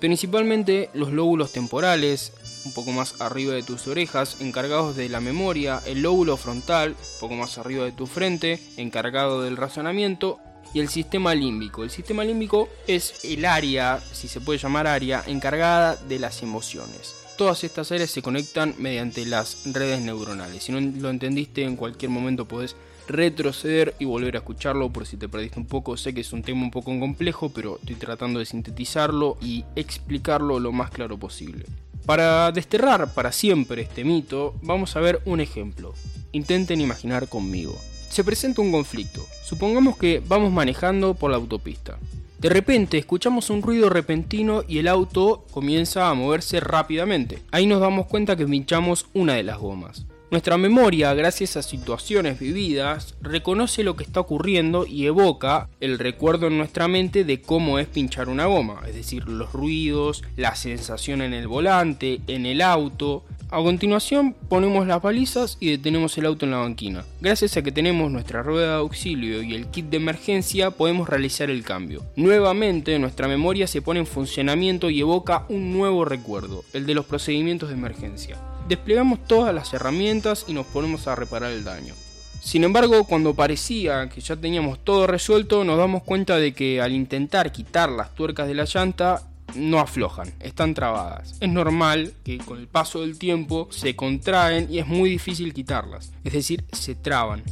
Principalmente 0.00 0.90
los 0.92 1.12
lóbulos 1.12 1.52
temporales, 1.52 2.34
un 2.66 2.72
poco 2.72 2.92
más 2.92 3.20
arriba 3.20 3.54
de 3.54 3.62
tus 3.62 3.86
orejas, 3.86 4.36
encargados 4.40 4.96
de 4.96 5.08
la 5.08 5.20
memoria, 5.20 5.80
el 5.86 6.02
lóbulo 6.02 6.36
frontal, 6.36 6.90
un 6.90 7.20
poco 7.20 7.34
más 7.34 7.58
arriba 7.58 7.84
de 7.84 7.92
tu 7.92 8.06
frente, 8.06 8.60
encargado 8.76 9.42
del 9.42 9.56
razonamiento, 9.56 10.40
y 10.74 10.80
el 10.80 10.88
sistema 10.88 11.34
límbico. 11.34 11.84
El 11.84 11.90
sistema 11.90 12.24
límbico 12.24 12.68
es 12.86 13.24
el 13.24 13.44
área, 13.44 14.00
si 14.12 14.28
se 14.28 14.40
puede 14.40 14.58
llamar 14.58 14.86
área, 14.86 15.22
encargada 15.26 15.96
de 15.96 16.18
las 16.18 16.42
emociones. 16.42 17.14
Todas 17.38 17.64
estas 17.64 17.92
áreas 17.92 18.10
se 18.10 18.22
conectan 18.22 18.74
mediante 18.78 19.24
las 19.26 19.72
redes 19.72 20.00
neuronales. 20.00 20.64
Si 20.64 20.72
no 20.72 20.80
lo 20.80 21.10
entendiste, 21.10 21.62
en 21.62 21.76
cualquier 21.76 22.10
momento 22.10 22.48
podés 22.48 22.76
retroceder 23.08 23.94
y 23.98 24.04
volver 24.04 24.36
a 24.36 24.38
escucharlo 24.38 24.90
por 24.90 25.06
si 25.06 25.16
te 25.16 25.28
perdiste 25.28 25.58
un 25.58 25.66
poco. 25.66 25.96
Sé 25.96 26.12
que 26.12 26.22
es 26.22 26.32
un 26.32 26.42
tema 26.42 26.62
un 26.62 26.70
poco 26.70 26.98
complejo, 26.98 27.50
pero 27.50 27.78
estoy 27.78 27.96
tratando 27.96 28.40
de 28.40 28.46
sintetizarlo 28.46 29.36
y 29.40 29.64
explicarlo 29.76 30.58
lo 30.60 30.72
más 30.72 30.90
claro 30.90 31.18
posible. 31.18 31.66
Para 32.06 32.52
desterrar 32.52 33.12
para 33.14 33.32
siempre 33.32 33.82
este 33.82 34.04
mito, 34.04 34.54
vamos 34.62 34.94
a 34.94 35.00
ver 35.00 35.20
un 35.24 35.40
ejemplo. 35.40 35.92
Intenten 36.30 36.80
imaginar 36.80 37.28
conmigo. 37.28 37.76
Se 38.08 38.22
presenta 38.22 38.62
un 38.62 38.70
conflicto. 38.70 39.26
Supongamos 39.44 39.98
que 39.98 40.22
vamos 40.24 40.52
manejando 40.52 41.14
por 41.14 41.32
la 41.32 41.36
autopista. 41.36 41.98
De 42.38 42.48
repente 42.48 42.96
escuchamos 42.96 43.50
un 43.50 43.60
ruido 43.60 43.88
repentino 43.88 44.62
y 44.68 44.78
el 44.78 44.86
auto 44.86 45.46
comienza 45.50 46.08
a 46.08 46.14
moverse 46.14 46.60
rápidamente. 46.60 47.42
Ahí 47.50 47.66
nos 47.66 47.80
damos 47.80 48.06
cuenta 48.06 48.36
que 48.36 48.46
pinchamos 48.46 49.06
una 49.12 49.34
de 49.34 49.42
las 49.42 49.58
gomas. 49.58 50.06
Nuestra 50.28 50.58
memoria, 50.58 51.14
gracias 51.14 51.56
a 51.56 51.62
situaciones 51.62 52.40
vividas, 52.40 53.14
reconoce 53.22 53.84
lo 53.84 53.94
que 53.94 54.02
está 54.02 54.18
ocurriendo 54.18 54.84
y 54.84 55.06
evoca 55.06 55.68
el 55.78 56.00
recuerdo 56.00 56.48
en 56.48 56.58
nuestra 56.58 56.88
mente 56.88 57.22
de 57.22 57.40
cómo 57.40 57.78
es 57.78 57.86
pinchar 57.86 58.28
una 58.28 58.46
goma, 58.46 58.80
es 58.88 58.96
decir, 58.96 59.28
los 59.28 59.52
ruidos, 59.52 60.24
la 60.36 60.56
sensación 60.56 61.22
en 61.22 61.32
el 61.32 61.46
volante, 61.46 62.20
en 62.26 62.44
el 62.44 62.60
auto. 62.60 63.22
A 63.50 63.58
continuación 63.58 64.34
ponemos 64.48 64.88
las 64.88 65.00
balizas 65.00 65.58
y 65.60 65.70
detenemos 65.70 66.18
el 66.18 66.26
auto 66.26 66.44
en 66.44 66.50
la 66.50 66.58
banquina. 66.58 67.04
Gracias 67.20 67.56
a 67.56 67.62
que 67.62 67.70
tenemos 67.70 68.10
nuestra 68.10 68.42
rueda 68.42 68.70
de 68.70 68.78
auxilio 68.78 69.44
y 69.44 69.54
el 69.54 69.68
kit 69.68 69.86
de 69.86 69.98
emergencia 69.98 70.72
podemos 70.72 71.08
realizar 71.08 71.50
el 71.50 71.62
cambio. 71.62 72.02
Nuevamente 72.16 72.98
nuestra 72.98 73.28
memoria 73.28 73.68
se 73.68 73.80
pone 73.80 74.00
en 74.00 74.06
funcionamiento 74.06 74.90
y 74.90 74.98
evoca 74.98 75.46
un 75.48 75.72
nuevo 75.72 76.04
recuerdo, 76.04 76.64
el 76.72 76.84
de 76.84 76.94
los 76.94 77.06
procedimientos 77.06 77.68
de 77.68 77.76
emergencia 77.76 78.36
desplegamos 78.68 79.26
todas 79.26 79.54
las 79.54 79.72
herramientas 79.72 80.44
y 80.48 80.52
nos 80.52 80.66
ponemos 80.66 81.06
a 81.06 81.14
reparar 81.14 81.52
el 81.52 81.64
daño. 81.64 81.94
Sin 82.40 82.64
embargo, 82.64 83.04
cuando 83.04 83.34
parecía 83.34 84.08
que 84.08 84.20
ya 84.20 84.36
teníamos 84.36 84.78
todo 84.84 85.06
resuelto, 85.06 85.64
nos 85.64 85.78
damos 85.78 86.02
cuenta 86.04 86.36
de 86.36 86.54
que 86.54 86.80
al 86.80 86.92
intentar 86.92 87.50
quitar 87.50 87.90
las 87.90 88.14
tuercas 88.14 88.46
de 88.46 88.54
la 88.54 88.64
llanta, 88.64 89.22
no 89.54 89.80
aflojan, 89.80 90.32
están 90.40 90.74
trabadas. 90.74 91.34
Es 91.40 91.48
normal 91.48 92.12
que 92.24 92.38
con 92.38 92.58
el 92.58 92.68
paso 92.68 93.00
del 93.00 93.18
tiempo 93.18 93.68
se 93.70 93.96
contraen 93.96 94.68
y 94.70 94.78
es 94.78 94.86
muy 94.86 95.10
difícil 95.10 95.54
quitarlas, 95.54 96.12
es 96.24 96.32
decir, 96.32 96.64
se 96.72 96.94
traban. 96.94 97.42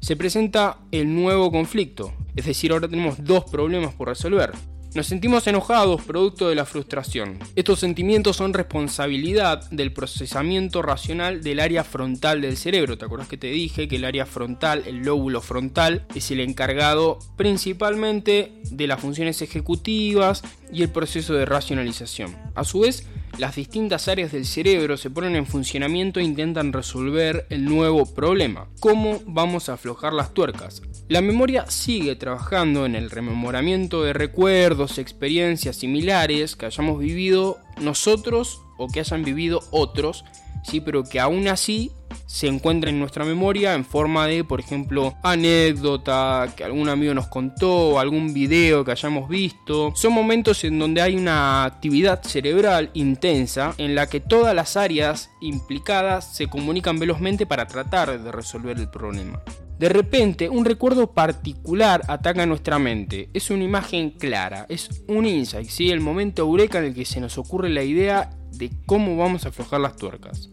Se 0.00 0.16
presenta 0.16 0.78
el 0.92 1.14
nuevo 1.14 1.50
conflicto, 1.50 2.12
es 2.36 2.46
decir, 2.46 2.72
ahora 2.72 2.88
tenemos 2.88 3.22
dos 3.24 3.44
problemas 3.44 3.94
por 3.94 4.08
resolver. 4.08 4.52
Nos 4.94 5.06
sentimos 5.06 5.46
enojados 5.46 6.02
producto 6.02 6.48
de 6.48 6.54
la 6.54 6.64
frustración. 6.64 7.38
Estos 7.56 7.80
sentimientos 7.80 8.36
son 8.36 8.54
responsabilidad 8.54 9.68
del 9.70 9.92
procesamiento 9.92 10.80
racional 10.80 11.42
del 11.42 11.60
área 11.60 11.84
frontal 11.84 12.40
del 12.40 12.56
cerebro. 12.56 12.96
¿Te 12.96 13.04
acuerdas 13.04 13.28
que 13.28 13.36
te 13.36 13.48
dije 13.48 13.86
que 13.86 13.96
el 13.96 14.06
área 14.06 14.24
frontal, 14.24 14.84
el 14.86 15.00
lóbulo 15.00 15.42
frontal, 15.42 16.06
es 16.14 16.30
el 16.30 16.40
encargado 16.40 17.18
principalmente 17.36 18.52
de 18.70 18.86
las 18.86 18.98
funciones 18.98 19.42
ejecutivas 19.42 20.42
y 20.72 20.82
el 20.82 20.88
proceso 20.88 21.34
de 21.34 21.44
racionalización? 21.44 22.34
A 22.54 22.64
su 22.64 22.80
vez, 22.80 23.06
las 23.36 23.56
distintas 23.56 24.08
áreas 24.08 24.32
del 24.32 24.46
cerebro 24.46 24.96
se 24.96 25.10
ponen 25.10 25.36
en 25.36 25.46
funcionamiento 25.46 26.20
e 26.20 26.24
intentan 26.24 26.72
resolver 26.72 27.46
el 27.50 27.64
nuevo 27.64 28.06
problema. 28.06 28.68
¿Cómo 28.80 29.20
vamos 29.26 29.68
a 29.68 29.74
aflojar 29.74 30.12
las 30.12 30.32
tuercas? 30.34 30.82
La 31.08 31.20
memoria 31.20 31.66
sigue 31.70 32.16
trabajando 32.16 32.86
en 32.86 32.94
el 32.94 33.10
rememoramiento 33.10 34.02
de 34.02 34.12
recuerdos, 34.12 34.98
experiencias 34.98 35.76
similares 35.76 36.56
que 36.56 36.66
hayamos 36.66 36.98
vivido 36.98 37.58
nosotros 37.80 38.60
o 38.76 38.88
que 38.88 39.00
hayan 39.00 39.24
vivido 39.24 39.60
otros 39.70 40.24
¿sí? 40.64 40.80
pero 40.80 41.04
que 41.04 41.20
aún 41.20 41.48
así 41.48 41.92
se 42.28 42.46
encuentra 42.46 42.90
en 42.90 42.98
nuestra 43.00 43.24
memoria 43.24 43.72
en 43.74 43.86
forma 43.86 44.26
de, 44.26 44.44
por 44.44 44.60
ejemplo, 44.60 45.16
anécdota 45.22 46.52
que 46.54 46.62
algún 46.62 46.90
amigo 46.90 47.14
nos 47.14 47.28
contó, 47.28 47.98
algún 47.98 48.34
video 48.34 48.84
que 48.84 48.90
hayamos 48.90 49.30
visto. 49.30 49.92
Son 49.96 50.12
momentos 50.12 50.62
en 50.64 50.78
donde 50.78 51.00
hay 51.00 51.16
una 51.16 51.64
actividad 51.64 52.22
cerebral 52.22 52.90
intensa 52.92 53.74
en 53.78 53.94
la 53.94 54.08
que 54.08 54.20
todas 54.20 54.54
las 54.54 54.76
áreas 54.76 55.30
implicadas 55.40 56.36
se 56.36 56.48
comunican 56.48 56.98
velozmente 56.98 57.46
para 57.46 57.66
tratar 57.66 58.22
de 58.22 58.30
resolver 58.30 58.76
el 58.78 58.90
problema. 58.90 59.40
De 59.78 59.88
repente, 59.88 60.50
un 60.50 60.66
recuerdo 60.66 61.12
particular 61.12 62.02
ataca 62.08 62.44
nuestra 62.44 62.78
mente. 62.78 63.30
Es 63.32 63.48
una 63.50 63.64
imagen 63.64 64.10
clara, 64.10 64.66
es 64.68 65.02
un 65.08 65.24
insight, 65.24 65.70
¿sí? 65.70 65.90
el 65.90 66.00
momento 66.00 66.42
eureka 66.42 66.78
en 66.78 66.86
el 66.86 66.94
que 66.94 67.06
se 67.06 67.20
nos 67.20 67.38
ocurre 67.38 67.70
la 67.70 67.84
idea 67.84 68.28
de 68.52 68.70
cómo 68.84 69.16
vamos 69.16 69.46
a 69.46 69.48
aflojar 69.48 69.80
las 69.80 69.96
tuercas. 69.96 70.50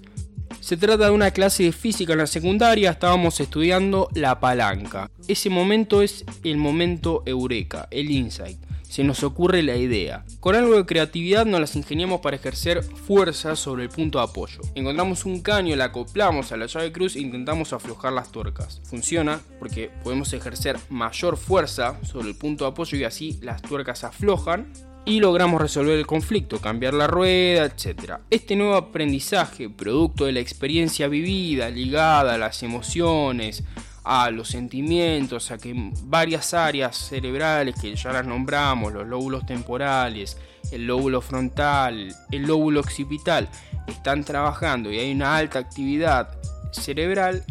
Se 0.65 0.77
trata 0.77 1.05
de 1.05 1.11
una 1.11 1.29
clase 1.29 1.61
de 1.61 1.71
física 1.71 2.13
en 2.13 2.17
la 2.17 2.25
secundaria, 2.25 2.89
estábamos 2.89 3.39
estudiando 3.39 4.09
la 4.15 4.39
palanca. 4.39 5.11
Ese 5.27 5.51
momento 5.51 6.01
es 6.01 6.25
el 6.43 6.57
momento 6.57 7.21
eureka, 7.27 7.87
el 7.91 8.09
insight. 8.09 8.57
se 8.81 9.03
nos 9.03 9.23
ocurre 9.23 9.61
la 9.61 9.75
idea. 9.75 10.25
Con 10.39 10.55
algo 10.55 10.75
de 10.75 10.87
creatividad 10.87 11.45
nos 11.45 11.59
las 11.59 11.75
ingeniamos 11.75 12.21
para 12.21 12.37
ejercer 12.37 12.81
fuerza 12.81 13.55
sobre 13.55 13.83
el 13.83 13.89
punto 13.89 14.17
de 14.17 14.23
apoyo. 14.23 14.61
Encontramos 14.73 15.25
un 15.25 15.41
caño, 15.41 15.75
la 15.75 15.85
acoplamos 15.85 16.51
a 16.51 16.57
la 16.57 16.65
llave 16.65 16.91
cruz 16.91 17.15
e 17.15 17.19
intentamos 17.19 17.71
aflojar 17.71 18.13
las 18.13 18.31
tuercas. 18.31 18.81
Funciona 18.85 19.41
porque 19.59 19.91
podemos 20.03 20.33
ejercer 20.33 20.77
mayor 20.89 21.37
fuerza 21.37 21.99
sobre 22.03 22.29
el 22.29 22.35
punto 22.35 22.65
de 22.65 22.71
apoyo 22.71 22.97
y 22.97 23.03
así 23.03 23.37
las 23.43 23.61
tuercas 23.61 24.03
aflojan 24.03 24.73
y 25.05 25.19
logramos 25.19 25.61
resolver 25.61 25.97
el 25.97 26.07
conflicto, 26.07 26.59
cambiar 26.59 26.95
la 26.95 27.07
rueda, 27.07 27.65
etc. 27.65 28.15
Este 28.29 28.55
nuevo 28.55 28.75
aprendizaje, 28.75 29.69
producto 29.69 30.25
de 30.25 30.33
la 30.33 30.39
experiencia 30.39 31.07
vivida, 31.07 31.69
ligada 31.69 32.33
a 32.33 32.37
las 32.37 32.63
emociones, 32.63 33.63
a 34.03 34.29
los 34.31 34.49
sentimientos, 34.49 35.51
a 35.51 35.57
que 35.57 35.73
varias 36.03 36.53
áreas 36.53 36.97
cerebrales 36.97 37.75
que 37.79 37.95
ya 37.95 38.11
las 38.11 38.25
nombramos, 38.25 38.93
los 38.93 39.07
lóbulos 39.07 39.45
temporales, 39.45 40.37
el 40.71 40.85
lóbulo 40.85 41.21
frontal, 41.21 42.13
el 42.31 42.43
lóbulo 42.43 42.79
occipital, 42.79 43.49
están 43.87 44.23
trabajando 44.23 44.91
y 44.91 44.99
hay 44.99 45.11
una 45.11 45.37
alta 45.37 45.59
actividad 45.59 46.37
cerebral, 46.71 47.43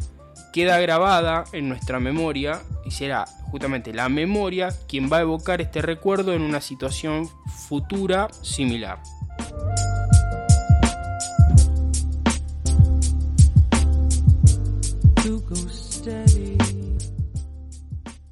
queda 0.54 0.78
grabada 0.78 1.42
en 1.50 1.68
nuestra 1.68 1.98
memoria 1.98 2.62
y 2.86 2.92
será 2.92 3.24
justamente 3.50 3.92
la 3.92 4.08
memoria 4.08 4.72
quien 4.86 5.10
va 5.12 5.16
a 5.16 5.22
evocar 5.22 5.60
este 5.60 5.82
recuerdo 5.82 6.32
en 6.32 6.42
una 6.42 6.60
situación 6.60 7.28
futura 7.66 8.28
similar. 8.40 9.00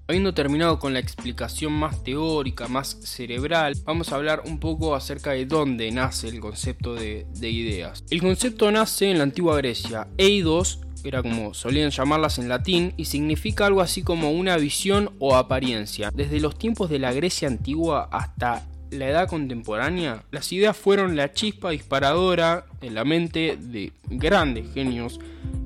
Habiendo 0.07 0.33
terminado 0.33 0.79
con 0.79 0.93
la 0.93 1.01
explicación 1.01 1.73
más 1.73 2.05
teórica, 2.05 2.69
más 2.69 2.99
cerebral, 3.03 3.75
vamos 3.85 4.13
a 4.13 4.15
hablar 4.15 4.43
un 4.47 4.61
poco 4.61 4.95
acerca 4.95 5.33
de 5.33 5.47
dónde 5.47 5.91
nace 5.91 6.29
el 6.29 6.39
concepto 6.39 6.95
de, 6.95 7.27
ideas. 7.41 8.05
El 8.11 8.21
concepto 8.21 8.71
nace 8.71 9.11
en 9.11 9.19
la 9.19 9.25
antigua 9.25 9.57
Grecia. 9.57 10.07
Eidos 10.19 10.79
era 11.05 11.23
como 11.23 11.55
solían 11.55 11.91
llamarlas 11.91 12.39
en 12.39 12.49
latín, 12.49 12.95
y 12.97 13.07
significa 13.07 13.67
algo 13.67 13.81
así 13.81 14.03
como 14.03 14.31
una 14.31 14.57
visión 14.57 15.11
o 15.19 15.37
apariencia. 15.37 16.11
Desde 16.15 16.41
los 16.41 16.59
tiempos 16.59 16.91
de 16.91 16.99
la 16.99 17.13
Grecia 17.13 17.49
antigua 17.49 18.09
hasta 18.11 18.67
la 18.91 19.09
edad 19.09 19.29
contemporánea, 19.29 20.23
las 20.31 20.53
ideas 20.53 20.77
fueron 20.77 21.17
la 21.17 21.33
chispa 21.33 21.71
disparadora 21.71 22.67
en 22.81 22.95
la 22.95 23.05
mente 23.05 23.57
de 23.59 23.93
grandes 24.09 24.73
genios, 24.75 25.19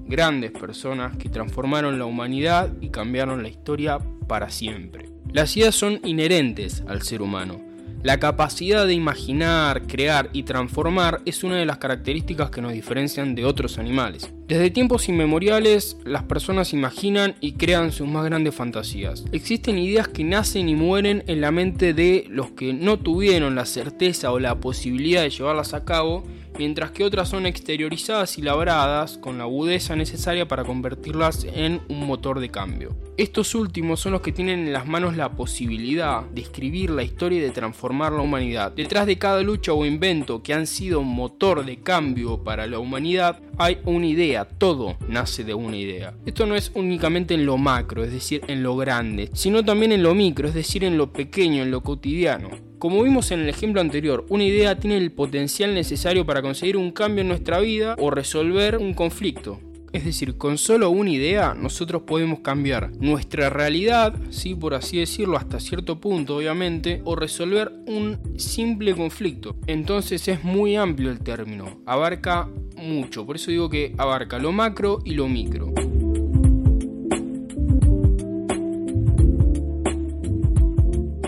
grandes 0.06 0.52
personas 0.52 1.16
que 1.16 1.28
transformaron 1.28 1.98
la 1.98 2.04
humanidad 2.04 2.72
y 2.80 2.90
cambiaron 2.90 3.42
la 3.42 3.48
historia 3.48 3.98
para 4.28 4.50
siempre. 4.50 5.10
Las 5.32 5.56
ideas 5.56 5.74
son 5.74 6.00
inherentes 6.04 6.84
al 6.86 7.02
ser 7.02 7.20
humano. 7.20 7.60
La 8.02 8.20
capacidad 8.20 8.86
de 8.86 8.94
imaginar, 8.94 9.82
crear 9.88 10.30
y 10.32 10.44
transformar 10.44 11.22
es 11.24 11.42
una 11.42 11.56
de 11.56 11.66
las 11.66 11.78
características 11.78 12.50
que 12.50 12.62
nos 12.62 12.72
diferencian 12.72 13.34
de 13.34 13.44
otros 13.44 13.78
animales. 13.78 14.32
Desde 14.48 14.70
tiempos 14.70 15.08
inmemoriales, 15.08 15.96
las 16.04 16.22
personas 16.22 16.72
imaginan 16.72 17.34
y 17.40 17.54
crean 17.54 17.90
sus 17.90 18.06
más 18.06 18.24
grandes 18.24 18.54
fantasías. 18.54 19.24
Existen 19.32 19.76
ideas 19.76 20.06
que 20.06 20.22
nacen 20.22 20.68
y 20.68 20.76
mueren 20.76 21.24
en 21.26 21.40
la 21.40 21.50
mente 21.50 21.94
de 21.94 22.26
los 22.28 22.52
que 22.52 22.72
no 22.72 22.96
tuvieron 22.96 23.56
la 23.56 23.66
certeza 23.66 24.30
o 24.30 24.38
la 24.38 24.60
posibilidad 24.60 25.22
de 25.22 25.30
llevarlas 25.30 25.74
a 25.74 25.84
cabo 25.84 26.22
mientras 26.58 26.90
que 26.90 27.04
otras 27.04 27.28
son 27.28 27.46
exteriorizadas 27.46 28.38
y 28.38 28.42
labradas 28.42 29.18
con 29.18 29.38
la 29.38 29.44
agudeza 29.44 29.96
necesaria 29.96 30.48
para 30.48 30.64
convertirlas 30.64 31.44
en 31.44 31.80
un 31.88 32.06
motor 32.06 32.40
de 32.40 32.50
cambio. 32.50 32.96
Estos 33.16 33.54
últimos 33.54 34.00
son 34.00 34.12
los 34.12 34.20
que 34.20 34.32
tienen 34.32 34.60
en 34.60 34.72
las 34.72 34.86
manos 34.86 35.16
la 35.16 35.32
posibilidad 35.32 36.22
de 36.22 36.42
escribir 36.42 36.90
la 36.90 37.02
historia 37.02 37.38
y 37.38 37.42
de 37.42 37.50
transformar 37.50 38.12
la 38.12 38.20
humanidad. 38.20 38.72
Detrás 38.72 39.06
de 39.06 39.18
cada 39.18 39.40
lucha 39.42 39.72
o 39.72 39.86
invento 39.86 40.42
que 40.42 40.52
han 40.52 40.66
sido 40.66 41.02
motor 41.02 41.64
de 41.64 41.78
cambio 41.78 42.44
para 42.44 42.66
la 42.66 42.78
humanidad 42.78 43.40
hay 43.58 43.78
una 43.84 44.06
idea, 44.06 44.44
todo 44.44 44.96
nace 45.08 45.44
de 45.44 45.54
una 45.54 45.76
idea. 45.76 46.14
Esto 46.26 46.46
no 46.46 46.56
es 46.56 46.70
únicamente 46.74 47.34
en 47.34 47.46
lo 47.46 47.56
macro, 47.56 48.04
es 48.04 48.12
decir, 48.12 48.42
en 48.48 48.62
lo 48.62 48.76
grande, 48.76 49.30
sino 49.32 49.64
también 49.64 49.92
en 49.92 50.02
lo 50.02 50.14
micro, 50.14 50.48
es 50.48 50.54
decir, 50.54 50.84
en 50.84 50.98
lo 50.98 51.12
pequeño, 51.12 51.62
en 51.62 51.70
lo 51.70 51.82
cotidiano. 51.82 52.50
Como 52.78 53.02
vimos 53.02 53.30
en 53.30 53.40
el 53.40 53.48
ejemplo 53.48 53.80
anterior, 53.80 54.26
una 54.28 54.44
idea 54.44 54.78
tiene 54.78 54.98
el 54.98 55.10
potencial 55.10 55.72
necesario 55.74 56.26
para 56.26 56.42
conseguir 56.42 56.76
un 56.76 56.90
cambio 56.90 57.22
en 57.22 57.28
nuestra 57.28 57.58
vida 57.58 57.96
o 57.98 58.10
resolver 58.10 58.76
un 58.76 58.92
conflicto. 58.92 59.60
Es 59.92 60.04
decir, 60.04 60.36
con 60.36 60.58
solo 60.58 60.90
una 60.90 61.08
idea 61.08 61.54
nosotros 61.54 62.02
podemos 62.02 62.40
cambiar 62.40 62.94
nuestra 62.98 63.48
realidad, 63.48 64.14
sí, 64.28 64.54
por 64.54 64.74
así 64.74 64.98
decirlo, 64.98 65.38
hasta 65.38 65.58
cierto 65.58 66.00
punto, 66.00 66.36
obviamente, 66.36 67.00
o 67.06 67.16
resolver 67.16 67.72
un 67.86 68.18
simple 68.36 68.94
conflicto. 68.94 69.56
Entonces 69.66 70.28
es 70.28 70.44
muy 70.44 70.76
amplio 70.76 71.10
el 71.10 71.20
término, 71.20 71.80
abarca 71.86 72.46
mucho, 72.76 73.24
por 73.24 73.36
eso 73.36 73.50
digo 73.50 73.70
que 73.70 73.94
abarca 73.96 74.38
lo 74.38 74.52
macro 74.52 74.98
y 75.02 75.12
lo 75.12 75.28
micro. 75.28 75.72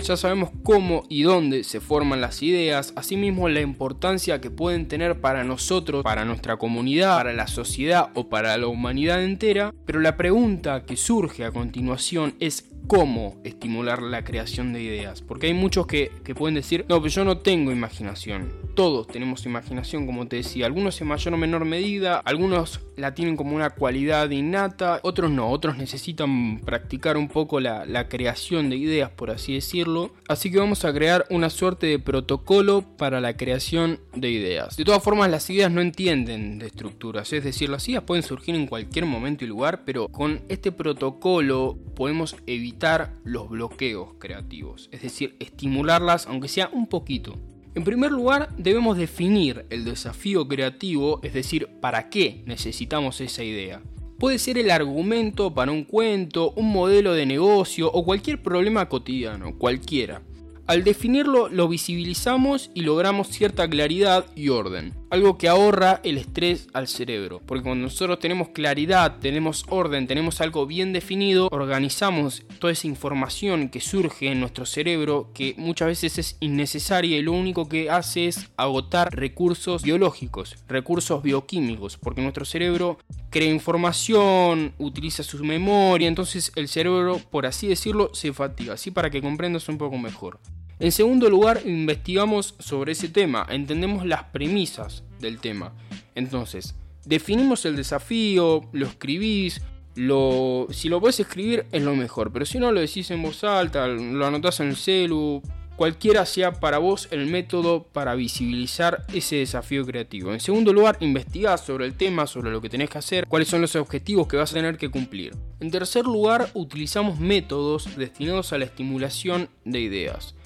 Ya 0.09 0.16
sabemos 0.16 0.51
cómo 0.62 1.05
y 1.11 1.23
dónde 1.23 1.64
se 1.64 1.81
forman 1.81 2.23
las 2.23 2.42
ideas, 2.42 2.94
asimismo 2.97 3.49
la 3.51 3.61
importancia 3.61 4.40
que 4.40 4.51
pueden 4.51 4.88
tener 4.88 5.21
para 5.21 5.44
nosotros, 5.44 6.03
para 6.03 6.25
nuestra 6.25 6.57
comunidad, 6.57 7.18
para 7.18 7.35
la 7.35 7.47
sociedad 7.47 8.09
o 8.14 8.31
para 8.31 8.57
la 8.57 8.66
humanidad 8.68 9.23
entera, 9.23 9.75
pero 9.85 10.01
la 10.01 10.16
pregunta 10.16 10.87
que 10.87 10.97
surge 10.97 11.44
a 11.44 11.53
continuación 11.53 12.35
es 12.40 12.71
cómo 12.87 13.37
estimular 13.44 14.01
la 14.03 14.25
creación 14.25 14.73
de 14.73 14.83
ideas. 14.83 15.21
Porque 15.21 15.49
hay 15.49 15.55
muchos 15.55 15.87
que, 15.87 16.11
pueden 16.35 16.55
decir, 16.55 16.87
no, 16.88 16.97
pero 17.03 17.09
yo 17.09 17.25
no 17.25 17.38
tengo 17.38 17.71
imaginación. 17.71 18.51
Todos 18.79 19.09
tenemos 19.09 19.45
imaginación, 19.45 20.07
como 20.07 20.29
te 20.29 20.37
decía. 20.37 20.67
Algunos 20.67 21.01
en 21.01 21.09
mayor 21.09 21.35
o 21.35 21.37
menor 21.37 21.64
medida, 21.64 22.19
algunos 22.19 22.79
la 22.97 23.12
tienen 23.12 23.37
como 23.37 23.57
una 23.57 23.71
cualidad 23.71 24.31
innata, 24.31 25.01
otros 25.03 25.33
no, 25.33 25.51
otros 25.51 25.77
necesitan 25.77 26.61
practicar 26.61 27.17
un 27.17 27.27
poco 27.27 27.59
la, 27.59 27.85
la 27.87 28.09
creación 28.09 28.71
de 28.71 28.77
ideas, 28.77 29.11
por 29.11 29.33
así 29.33 29.55
decirlo. 29.55 30.12
Así 30.29 30.53
que 30.53 30.61
vamos 30.61 30.85
a 30.85 30.93
crear 30.93 31.27
una 31.29 31.51
suerte 31.51 31.88
de 31.88 31.99
protocolo 31.99 32.83
para 32.97 33.21
la 33.21 33.37
creación 33.37 33.99
de 34.14 34.31
ideas. 34.31 34.77
De 34.77 34.85
todas 34.85 35.03
formas, 35.03 35.29
las 35.29 35.51
ideas 35.51 35.73
no 35.73 35.81
entienden 35.81 36.61
de 36.61 36.69
estructuras, 36.69 37.33
es 37.33 37.43
decir, 37.43 37.71
las 37.71 37.88
ideas 37.88 38.05
pueden 38.05 38.23
surgir 38.23 38.55
en 38.55 38.69
cualquier 38.69 39.07
momento 39.07 39.45
y 39.45 39.49
lugar, 39.49 39.83
pero 39.85 40.07
con 40.07 40.43
este 40.49 40.71
protocolo 40.71 41.77
podemos 41.97 42.37
evitar 42.47 43.17
los 43.25 43.49
bloqueos 43.49 44.11
creativos, 44.21 44.88
es 44.93 45.03
decir, 45.03 45.35
estimularlas 45.41 46.29
aunque 46.29 46.47
sea 46.47 46.71
un 46.73 46.87
poquito. 46.87 47.41
En 47.79 47.85
primer 47.85 48.11
lugar, 48.11 48.49
debemos 48.59 48.99
definir 48.99 49.64
el 49.71 49.85
desafío 49.85 50.49
creativo, 50.49 51.21
es 51.23 51.33
decir, 51.33 51.69
para 51.81 52.11
qué 52.11 52.43
necesitamos 52.45 53.21
esa 53.21 53.45
idea. 53.45 53.81
Puede 54.19 54.41
ser 54.41 54.59
el 54.59 54.73
argumento 54.73 55.55
para 55.55 55.71
un 55.71 55.85
cuento, 55.85 56.51
un 56.57 56.73
modelo 56.73 57.12
de 57.12 57.25
negocio 57.25 57.88
o 57.93 58.05
cualquier 58.05 58.43
problema 58.43 58.88
cotidiano, 58.88 59.57
cualquiera. 59.57 60.23
Al 60.67 60.83
definirlo 60.83 61.49
lo 61.49 61.69
visibilizamos 61.69 62.73
y 62.75 62.81
logramos 62.81 63.29
cierta 63.29 63.71
claridad 63.71 64.27
y 64.35 64.49
orden, 64.49 64.95
algo 65.11 65.38
que 65.38 65.49
ahorra 65.49 66.01
el 66.05 66.18
estrés 66.18 66.68
al 66.73 66.88
cerebro, 66.88 67.40
porque 67.47 67.62
cuando 67.62 67.85
nosotros 67.85 68.18
tenemos 68.18 68.51
claridad, 68.51 69.18
tenemos 69.21 69.64
orden, 69.68 70.07
tenemos 70.07 70.40
algo 70.40 70.66
bien 70.66 70.92
definido, 70.92 71.49
organizamos 71.51 72.44
toda 72.59 72.73
esa 72.73 72.87
información 72.87 73.68
que 73.68 73.81
surge 73.81 74.31
en 74.31 74.40
nuestro 74.40 74.66
cerebro 74.66 75.31
que 75.35 75.55
muchas 75.57 75.88
veces 75.88 76.18
es 76.18 76.37
innecesaria 76.40 77.16
y 77.16 77.23
lo 77.23 77.33
único 77.33 77.68
que 77.68 77.90
hace 77.90 78.29
es 78.29 78.51
agotar 78.57 79.14
recursos 79.14 79.83
biológicos, 79.83 80.57
recursos 80.68 81.23
bioquímicos, 81.23 81.97
porque 81.97 82.23
nuestro 82.23 82.44
cerebro 82.44 82.99
crea 83.31 83.51
información, 83.51 84.75
utiliza 84.79 85.23
su 85.23 85.42
memoria, 85.44 86.09
entonces 86.09 86.53
el 86.57 86.68
cerebro, 86.68 87.21
por 87.31 87.47
así 87.47 87.66
decirlo, 87.66 88.11
se 88.14 88.33
fatiga, 88.33 88.75
así 88.75 88.90
para 88.90 89.11
que 89.11 89.23
comprendas 89.23 89.68
un 89.68 89.79
poco 89.79 89.97
mejor. 89.99 90.38
En 90.81 90.93
segundo 90.93 91.29
lugar, 91.29 91.62
investigamos 91.64 92.55
sobre 92.61 92.93
ese 92.93 93.09
tema, 93.09 93.45
entendemos 93.51 94.07
las 94.07 94.25
premisas 94.25 95.03
del 95.19 95.41
tema. 95.41 95.73
Entonces, 96.14 96.77
definimos 97.05 97.64
el 97.64 97.75
desafío, 97.75 98.62
lo 98.73 98.87
escribís, 98.87 99.61
lo, 99.97 100.69
si 100.71 100.88
lo 100.88 101.01
puedes 101.01 101.19
escribir 101.19 101.67
es 101.73 101.83
lo 101.83 101.97
mejor, 101.97 102.33
pero 102.33 102.47
si 102.47 102.61
no 102.61 102.71
lo 102.71 102.81
decís 102.81 103.11
en 103.11 103.23
voz 103.23 103.43
alta, 103.43 103.88
lo 103.88 104.25
anotás 104.25 104.61
en 104.61 104.69
el 104.69 104.77
celu, 104.77 105.43
cualquiera 105.75 106.25
sea 106.25 106.53
para 106.53 106.79
vos 106.79 107.09
el 107.11 107.27
método 107.27 107.83
para 107.83 108.14
visibilizar 108.14 109.05
ese 109.12 109.37
desafío 109.37 109.85
creativo. 109.85 110.33
En 110.33 110.38
segundo 110.38 110.73
lugar, 110.73 110.97
investigás 111.01 111.64
sobre 111.64 111.87
el 111.87 111.95
tema, 111.95 112.29
sobre 112.29 112.53
lo 112.53 112.61
que 112.61 112.69
tenés 112.69 112.91
que 112.91 112.99
hacer, 112.99 113.27
cuáles 113.27 113.49
son 113.49 113.62
los 113.62 113.75
objetivos 113.75 114.29
que 114.29 114.37
vas 114.37 114.53
a 114.53 114.55
tener 114.55 114.77
que 114.77 114.91
cumplir. 114.91 115.35
En 115.59 115.73
tercer 115.73 116.05
lugar, 116.05 116.51
utilizamos 116.55 117.19
métodos 117.19 117.97
destinados 117.97 118.53
a 118.53 118.59
la 118.59 118.67
estimulación 118.67 119.49
de 119.64 119.81
ideas. 119.81 120.37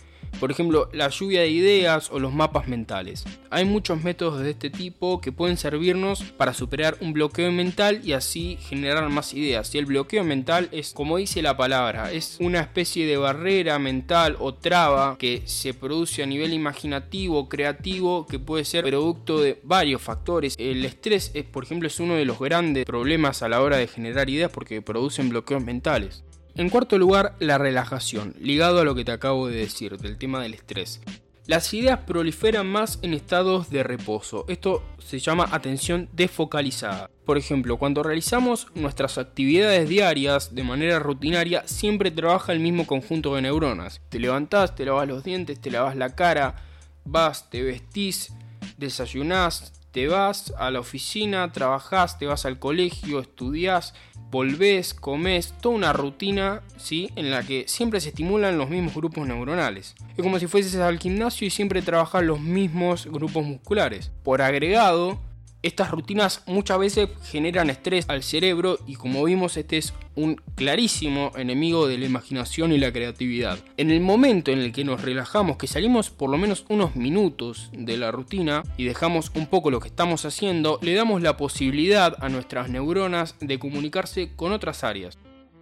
Por 0.40 0.50
ejemplo, 0.50 0.88
la 0.92 1.08
lluvia 1.08 1.42
de 1.42 1.50
ideas 1.50 2.10
o 2.10 2.18
los 2.18 2.32
mapas 2.32 2.68
mentales. 2.68 3.24
Hay 3.50 3.64
muchos 3.64 4.02
métodos 4.02 4.40
de 4.40 4.50
este 4.50 4.70
tipo 4.70 5.20
que 5.20 5.30
pueden 5.30 5.56
servirnos 5.56 6.22
para 6.36 6.52
superar 6.52 6.96
un 7.00 7.12
bloqueo 7.12 7.52
mental 7.52 8.00
y 8.04 8.12
así 8.12 8.58
generar 8.60 9.08
más 9.08 9.34
ideas. 9.34 9.74
Y 9.74 9.78
el 9.78 9.86
bloqueo 9.86 10.24
mental 10.24 10.68
es, 10.72 10.92
como 10.92 11.18
dice 11.18 11.42
la 11.42 11.56
palabra, 11.56 12.12
es 12.12 12.38
una 12.40 12.60
especie 12.60 13.06
de 13.06 13.16
barrera 13.16 13.78
mental 13.78 14.36
o 14.40 14.54
traba 14.54 15.16
que 15.18 15.42
se 15.44 15.74
produce 15.74 16.22
a 16.22 16.26
nivel 16.26 16.52
imaginativo, 16.52 17.48
creativo, 17.48 18.26
que 18.26 18.38
puede 18.38 18.64
ser 18.64 18.84
producto 18.84 19.40
de 19.40 19.60
varios 19.62 20.02
factores. 20.02 20.56
El 20.58 20.84
estrés, 20.84 21.30
es, 21.34 21.44
por 21.44 21.64
ejemplo, 21.64 21.86
es 21.86 22.00
uno 22.00 22.14
de 22.14 22.24
los 22.24 22.38
grandes 22.38 22.84
problemas 22.84 23.42
a 23.42 23.48
la 23.48 23.62
hora 23.62 23.76
de 23.76 23.86
generar 23.86 24.28
ideas 24.28 24.50
porque 24.50 24.82
producen 24.82 25.28
bloqueos 25.28 25.62
mentales. 25.62 26.24
En 26.54 26.68
cuarto 26.68 26.98
lugar, 26.98 27.34
la 27.38 27.56
relajación, 27.56 28.34
ligado 28.38 28.80
a 28.80 28.84
lo 28.84 28.94
que 28.94 29.06
te 29.06 29.12
acabo 29.12 29.48
de 29.48 29.56
decir, 29.56 29.96
del 29.96 30.18
tema 30.18 30.42
del 30.42 30.52
estrés. 30.52 31.00
Las 31.46 31.72
ideas 31.72 32.00
proliferan 32.00 32.66
más 32.66 32.98
en 33.02 33.14
estados 33.14 33.70
de 33.70 33.82
reposo. 33.82 34.44
Esto 34.48 34.84
se 34.98 35.18
llama 35.18 35.48
atención 35.50 36.08
desfocalizada. 36.12 37.10
Por 37.24 37.38
ejemplo, 37.38 37.78
cuando 37.78 38.02
realizamos 38.02 38.68
nuestras 38.74 39.16
actividades 39.16 39.88
diarias 39.88 40.54
de 40.54 40.62
manera 40.62 40.98
rutinaria, 40.98 41.62
siempre 41.66 42.10
trabaja 42.10 42.52
el 42.52 42.60
mismo 42.60 42.86
conjunto 42.86 43.34
de 43.34 43.42
neuronas. 43.42 44.02
Te 44.10 44.20
levantás, 44.20 44.74
te 44.74 44.84
lavas 44.84 45.08
los 45.08 45.24
dientes, 45.24 45.58
te 45.58 45.70
lavas 45.70 45.96
la 45.96 46.14
cara, 46.14 46.56
vas, 47.04 47.48
te 47.48 47.62
vestís, 47.62 48.32
desayunás, 48.76 49.72
te 49.92 50.08
vas 50.08 50.52
a 50.58 50.70
la 50.70 50.80
oficina, 50.80 51.52
trabajás, 51.52 52.18
te 52.18 52.26
vas 52.26 52.46
al 52.46 52.58
colegio, 52.58 53.20
estudiás, 53.20 53.94
volvés, 54.30 54.94
comés, 54.94 55.54
toda 55.60 55.74
una 55.74 55.92
rutina, 55.92 56.62
¿sí? 56.78 57.10
En 57.16 57.30
la 57.30 57.42
que 57.42 57.66
siempre 57.68 58.00
se 58.00 58.08
estimulan 58.08 58.56
los 58.56 58.70
mismos 58.70 58.94
grupos 58.94 59.28
neuronales. 59.28 59.94
Es 60.16 60.22
como 60.22 60.38
si 60.38 60.46
fueses 60.46 60.74
al 60.76 60.98
gimnasio 60.98 61.46
y 61.46 61.50
siempre 61.50 61.82
trabajas 61.82 62.24
los 62.24 62.40
mismos 62.40 63.06
grupos 63.06 63.44
musculares. 63.44 64.10
Por 64.22 64.40
agregado, 64.40 65.20
estas 65.62 65.90
rutinas 65.90 66.42
muchas 66.46 66.78
veces 66.78 67.08
generan 67.24 67.70
estrés 67.70 68.04
al 68.08 68.22
cerebro 68.22 68.78
y 68.86 68.96
como 68.96 69.22
vimos 69.24 69.56
este 69.56 69.78
es 69.78 69.94
un 70.16 70.40
clarísimo 70.56 71.30
enemigo 71.36 71.86
de 71.86 71.98
la 71.98 72.06
imaginación 72.06 72.72
y 72.72 72.78
la 72.78 72.92
creatividad. 72.92 73.58
En 73.76 73.90
el 73.90 74.00
momento 74.00 74.50
en 74.50 74.58
el 74.58 74.72
que 74.72 74.84
nos 74.84 75.02
relajamos, 75.02 75.56
que 75.56 75.66
salimos 75.66 76.10
por 76.10 76.30
lo 76.30 76.38
menos 76.38 76.64
unos 76.68 76.96
minutos 76.96 77.70
de 77.72 77.96
la 77.96 78.10
rutina 78.10 78.62
y 78.76 78.84
dejamos 78.84 79.30
un 79.34 79.46
poco 79.46 79.70
lo 79.70 79.80
que 79.80 79.88
estamos 79.88 80.24
haciendo, 80.24 80.78
le 80.82 80.94
damos 80.94 81.22
la 81.22 81.36
posibilidad 81.36 82.16
a 82.20 82.28
nuestras 82.28 82.68
neuronas 82.68 83.36
de 83.40 83.58
comunicarse 83.58 84.34
con 84.34 84.52
otras 84.52 84.84
áreas. 84.84 85.16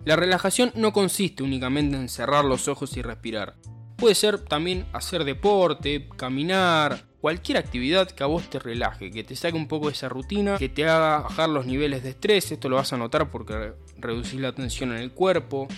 La 0.05 0.17
relajación 0.17 0.73
no 0.75 0.93
consiste 0.93 1.43
únicamente 1.43 1.97
en 1.97 2.09
cerrar 2.09 2.45
los 2.47 2.69
ojos 2.69 2.97
y 2.97 3.03
respirar. 3.03 3.57
Puede 3.97 4.15
ser 4.15 4.39
también 4.39 4.87
hacer 4.95 5.25
deporte, 5.25 6.09
caminar, 6.17 7.10
cualquier 7.21 7.59
actividad 7.59 8.11
que 8.11 8.23
a 8.23 8.27
vos 8.27 8.49
te 8.49 8.59
relaje, 8.59 9.11
que 9.11 9.25
te 9.25 9.37
saque 9.37 9.57
un 9.57 9.69
poco 9.69 9.87
de 9.87 9.93
esa 9.93 10.09
rutina, 10.09 10.57
que 10.59 10.69
te 10.69 10.85
haga 10.85 11.21
bajar 11.21 11.49
los 11.49 11.67
niveles 11.67 12.03
de 12.03 12.11
estrés, 12.11 12.51
esto 12.51 12.69
lo 12.69 12.77
vas 12.77 12.93
a 12.93 12.97
notar 12.97 13.31
porque 13.31 13.73
reducís 13.99 14.41
la 14.41 14.53
tensión 14.53 14.93
en 14.93 14.99
el 14.99 15.13
cuerpo, 15.13 15.69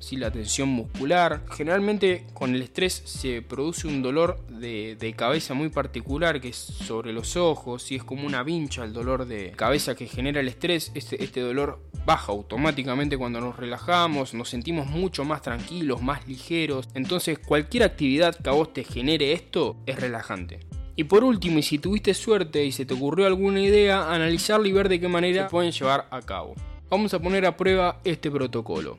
si 0.00 0.16
la 0.16 0.30
tensión 0.30 0.68
muscular. 0.68 1.44
Generalmente 1.50 2.26
con 2.34 2.54
el 2.54 2.62
estrés 2.62 3.02
se 3.04 3.42
produce 3.42 3.86
un 3.86 4.02
dolor 4.02 4.44
de, 4.48 5.14
cabeza 5.16 5.54
muy 5.54 5.68
particular 5.68 6.40
que 6.40 6.48
es 6.48 6.56
sobre 6.56 7.12
los 7.12 7.36
ojos, 7.36 7.92
y 7.92 7.96
es 7.96 8.04
como 8.04 8.26
una 8.26 8.42
vincha 8.42 8.84
el 8.84 8.92
dolor 8.92 9.26
de 9.26 9.52
cabeza 9.52 9.94
que 9.94 10.06
genera 10.06 10.40
el 10.40 10.48
estrés. 10.48 10.90
Este, 10.94 11.22
este 11.22 11.40
dolor 11.40 11.80
baja 12.06 12.32
automáticamente 12.32 13.18
cuando 13.18 13.40
nos 13.40 13.56
relajamos, 13.56 14.34
nos 14.34 14.48
sentimos 14.48 14.86
mucho 14.86 15.24
más 15.24 15.42
tranquilos, 15.42 16.02
más 16.02 16.26
ligeros. 16.26 16.88
Entonces 16.94 17.38
cualquier 17.38 17.84
actividad 17.84 18.34
que 18.34 18.48
a 18.48 18.52
vos 18.52 18.72
te 18.72 18.84
genere 18.84 19.32
esto 19.32 19.76
es 19.86 20.00
relajante. 20.00 20.60
Y 20.96 21.04
por 21.04 21.24
último, 21.24 21.58
y 21.58 21.62
si 21.62 21.78
tuviste 21.78 22.14
suerte 22.14 22.64
y 22.64 22.72
se 22.72 22.84
te 22.84 22.94
ocurrió 22.94 23.26
alguna 23.26 23.60
idea, 23.60 24.12
analizarla 24.12 24.68
y 24.68 24.72
ver 24.72 24.88
de 24.88 25.00
qué 25.00 25.08
manera 25.08 25.48
pueden 25.48 25.72
llevar 25.72 26.06
a 26.10 26.20
cabo. 26.20 26.54
Vamos 26.88 27.14
a 27.14 27.20
poner 27.20 27.46
a 27.46 27.56
prueba 27.56 28.00
este 28.04 28.30
protocolo. 28.30 28.98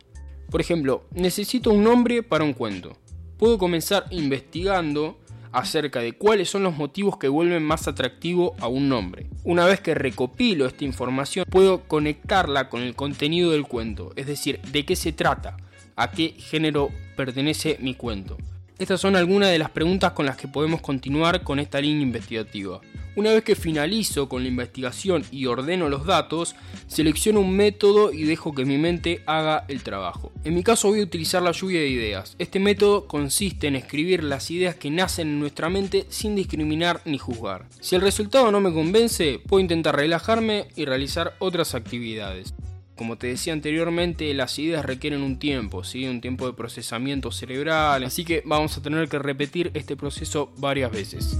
Por 0.50 0.62
ejemplo, 0.62 1.06
necesito 1.12 1.72
un 1.72 1.84
nombre 1.84 2.24
para 2.24 2.44
un 2.44 2.54
cuento. 2.54 2.98
Puedo 3.38 3.58
comenzar 3.58 4.06
investigando 4.12 5.18
acerca 5.52 6.00
de 6.00 6.14
cuáles 6.14 6.50
son 6.50 6.64
los 6.64 6.76
motivos 6.76 7.18
que 7.18 7.28
vuelven 7.28 7.64
más 7.64 7.88
atractivo 7.88 8.56
a 8.60 8.68
un 8.68 8.90
nombre. 8.90 9.28
Una 9.44 9.66
vez 9.66 9.82
que 9.82 9.94
recopilo 9.94 10.66
esta 10.66 10.86
información, 10.86 11.46
puedo 11.50 11.82
conectarla 11.88 12.70
con 12.70 12.82
el 12.82 12.96
contenido 12.96 13.52
del 13.52 13.68
cuento, 13.68 14.14
es 14.16 14.28
decir, 14.28 14.62
de 14.72 14.86
qué 14.86 14.96
se 14.96 15.12
trata, 15.12 15.58
a 15.96 16.12
qué 16.12 16.36
género 16.38 16.90
pertenece 17.16 17.78
mi 17.82 17.96
cuento. 17.96 18.38
Estas 18.82 19.00
son 19.00 19.16
algunas 19.16 19.52
de 19.52 19.60
las 19.60 19.70
preguntas 19.70 20.14
con 20.14 20.26
las 20.26 20.38
que 20.38 20.48
podemos 20.48 20.82
continuar 20.82 21.44
con 21.44 21.60
esta 21.60 21.80
línea 21.80 22.02
investigativa. 22.02 22.82
Una 23.16 23.32
vez 23.32 23.44
que 23.44 23.54
finalizo 23.56 24.28
con 24.28 24.42
la 24.42 24.50
investigación 24.50 25.24
y 25.30 25.46
ordeno 25.46 25.88
los 25.88 26.08
datos, 26.08 26.56
selecciono 26.88 27.42
un 27.42 27.56
método 27.56 28.12
y 28.12 28.24
dejo 28.24 28.56
que 28.56 28.66
mi 28.66 28.80
mente 28.80 29.22
haga 29.28 29.66
el 29.68 29.84
trabajo. 29.84 30.32
En 30.44 30.56
mi 30.56 30.64
caso 30.64 30.88
voy 30.88 31.02
a 31.02 31.04
utilizar 31.04 31.44
la 31.44 31.52
lluvia 31.52 31.80
de 31.80 31.90
ideas. 31.90 32.36
Este 32.40 32.60
método 32.60 33.06
consiste 33.08 33.68
en 33.68 33.76
escribir 33.76 34.24
las 34.24 34.50
ideas 34.50 34.74
que 34.74 34.90
nacen 34.90 35.28
en 35.28 35.40
nuestra 35.40 35.70
mente 35.70 36.08
sin 36.10 36.36
discriminar 36.36 37.02
ni 37.06 37.20
juzgar. 37.20 37.68
Si 37.82 37.96
el 37.96 38.02
resultado 38.02 38.52
no 38.52 38.62
me 38.62 38.74
convence, 38.74 39.40
puedo 39.48 39.62
intentar 39.62 39.96
relajarme 39.96 40.70
y 40.76 40.86
realizar 40.86 41.36
otras 41.38 41.76
actividades. 41.76 42.56
Como 43.02 43.18
te 43.18 43.26
decía 43.26 43.52
anteriormente, 43.54 44.32
las 44.36 44.60
ideas 44.60 44.86
requieren 44.86 45.24
un 45.24 45.40
tiempo, 45.40 45.84
¿sí? 45.84 46.06
un 46.06 46.22
tiempo 46.22 46.46
de 46.46 46.54
procesamiento 46.54 47.32
cerebral, 47.32 48.04
así 48.04 48.24
que 48.24 48.44
vamos 48.46 48.78
a 48.78 48.84
tener 48.84 49.10
que 49.10 49.18
repetir 49.18 49.72
este 49.74 49.96
proceso 49.96 50.54
varias 50.58 50.92
veces. 50.92 51.36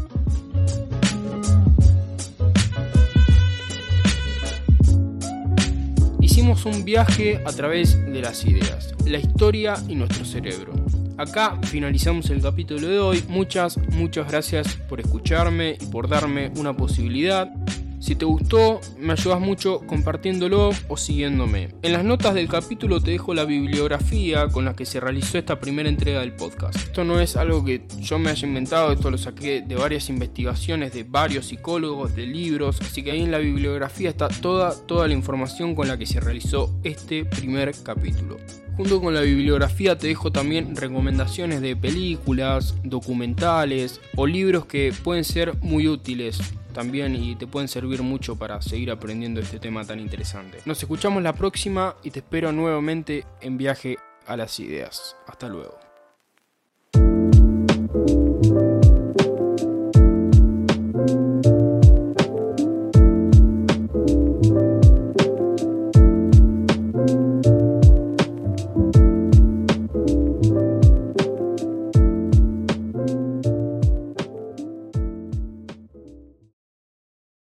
Hicimos 6.20 6.66
un 6.66 6.84
viaje 6.84 7.40
a 7.46 7.52
través 7.52 7.96
de 8.12 8.22
las 8.22 8.44
ideas, 8.44 8.96
la 9.06 9.20
historia 9.20 9.76
y 9.88 9.94
nuestro 9.94 10.26
cerebro. 10.26 10.74
Acá 11.20 11.60
finalizamos 11.62 12.32
el 12.32 12.42
capítulo 12.42 12.88
de 12.88 12.98
hoy. 12.98 13.24
Muchas, 13.28 13.78
muchas 13.92 14.28
gracias 14.32 14.78
por 14.90 15.00
escucharme 15.00 15.78
y 15.80 15.86
por 15.86 16.10
darme 16.10 16.52
una 16.56 16.76
posibilidad. 16.76 17.54
Si 18.02 18.16
te 18.16 18.26
gustó, 18.26 18.82
me 18.98 19.14
ayudas 19.14 19.40
mucho 19.40 19.82
compartiéndolo 19.86 20.72
o 20.88 20.98
siguiéndome. 20.98 21.70
En 21.84 21.94
las 21.94 22.04
notas 22.04 22.34
del 22.34 22.48
capítulo 22.48 23.00
te 23.00 23.12
dejo 23.12 23.36
la 23.36 23.46
bibliografía 23.46 24.48
con 24.48 24.66
la 24.66 24.76
que 24.76 24.88
se 24.88 25.00
realizó 25.00 25.38
esta 25.38 25.60
primera 25.60 25.88
entrega 25.88 26.22
del 26.22 26.34
podcast. 26.34 26.76
Esto 26.78 27.04
no 27.04 27.20
es 27.20 27.36
algo 27.36 27.64
que 27.64 27.84
yo 28.00 28.18
me 28.18 28.32
haya 28.32 28.48
inventado, 28.48 28.92
esto 28.92 29.12
lo 29.12 29.20
saqué 29.20 29.62
de 29.62 29.76
varias 29.76 30.10
investigaciones 30.10 30.94
de 30.94 31.04
varios 31.04 31.46
psicólogos, 31.46 32.16
de 32.16 32.26
libros, 32.26 32.82
así 32.82 33.04
que 33.04 33.12
ahí 33.12 33.22
en 33.22 33.30
la 33.30 33.38
bibliografía 33.38 34.10
está 34.10 34.30
toda, 34.30 34.76
toda 34.88 35.08
la 35.08 35.14
información 35.14 35.76
con 35.76 35.88
la 35.88 36.00
que 36.00 36.08
se 36.08 36.20
realizó 36.20 36.76
este 36.84 37.24
primer 37.24 37.72
capítulo. 37.84 38.38
Junto 38.78 39.00
con 39.00 39.14
la 39.14 39.22
bibliografía 39.22 39.96
te 39.96 40.08
dejo 40.08 40.32
también 40.32 40.76
recomendaciones 40.76 41.62
de 41.62 41.76
películas, 41.76 42.74
documentales 42.84 44.02
o 44.16 44.26
libros 44.26 44.66
que 44.66 44.92
pueden 45.04 45.24
ser 45.24 45.56
muy 45.62 45.88
útiles 45.88 46.42
también 46.72 47.16
y 47.16 47.36
te 47.36 47.48
pueden 47.48 47.68
servir 47.68 48.02
mucho 48.02 48.36
para 48.36 48.62
seguir 48.62 48.92
aprendiendo 48.92 49.40
este 49.40 49.60
tema 49.60 49.86
tan 49.86 50.00
interesante. 50.00 50.60
Nos 50.66 50.82
escuchamos 50.82 51.22
la 51.24 51.34
próxima 51.34 51.96
y 52.04 52.12
te 52.12 52.20
espero 52.20 52.52
nuevamente 52.52 53.26
en 53.42 53.58
viaje 53.58 53.98
a 54.28 54.38
las 54.38 54.60
ideas. 54.60 55.16
Hasta 55.28 55.48
luego. 55.48 55.81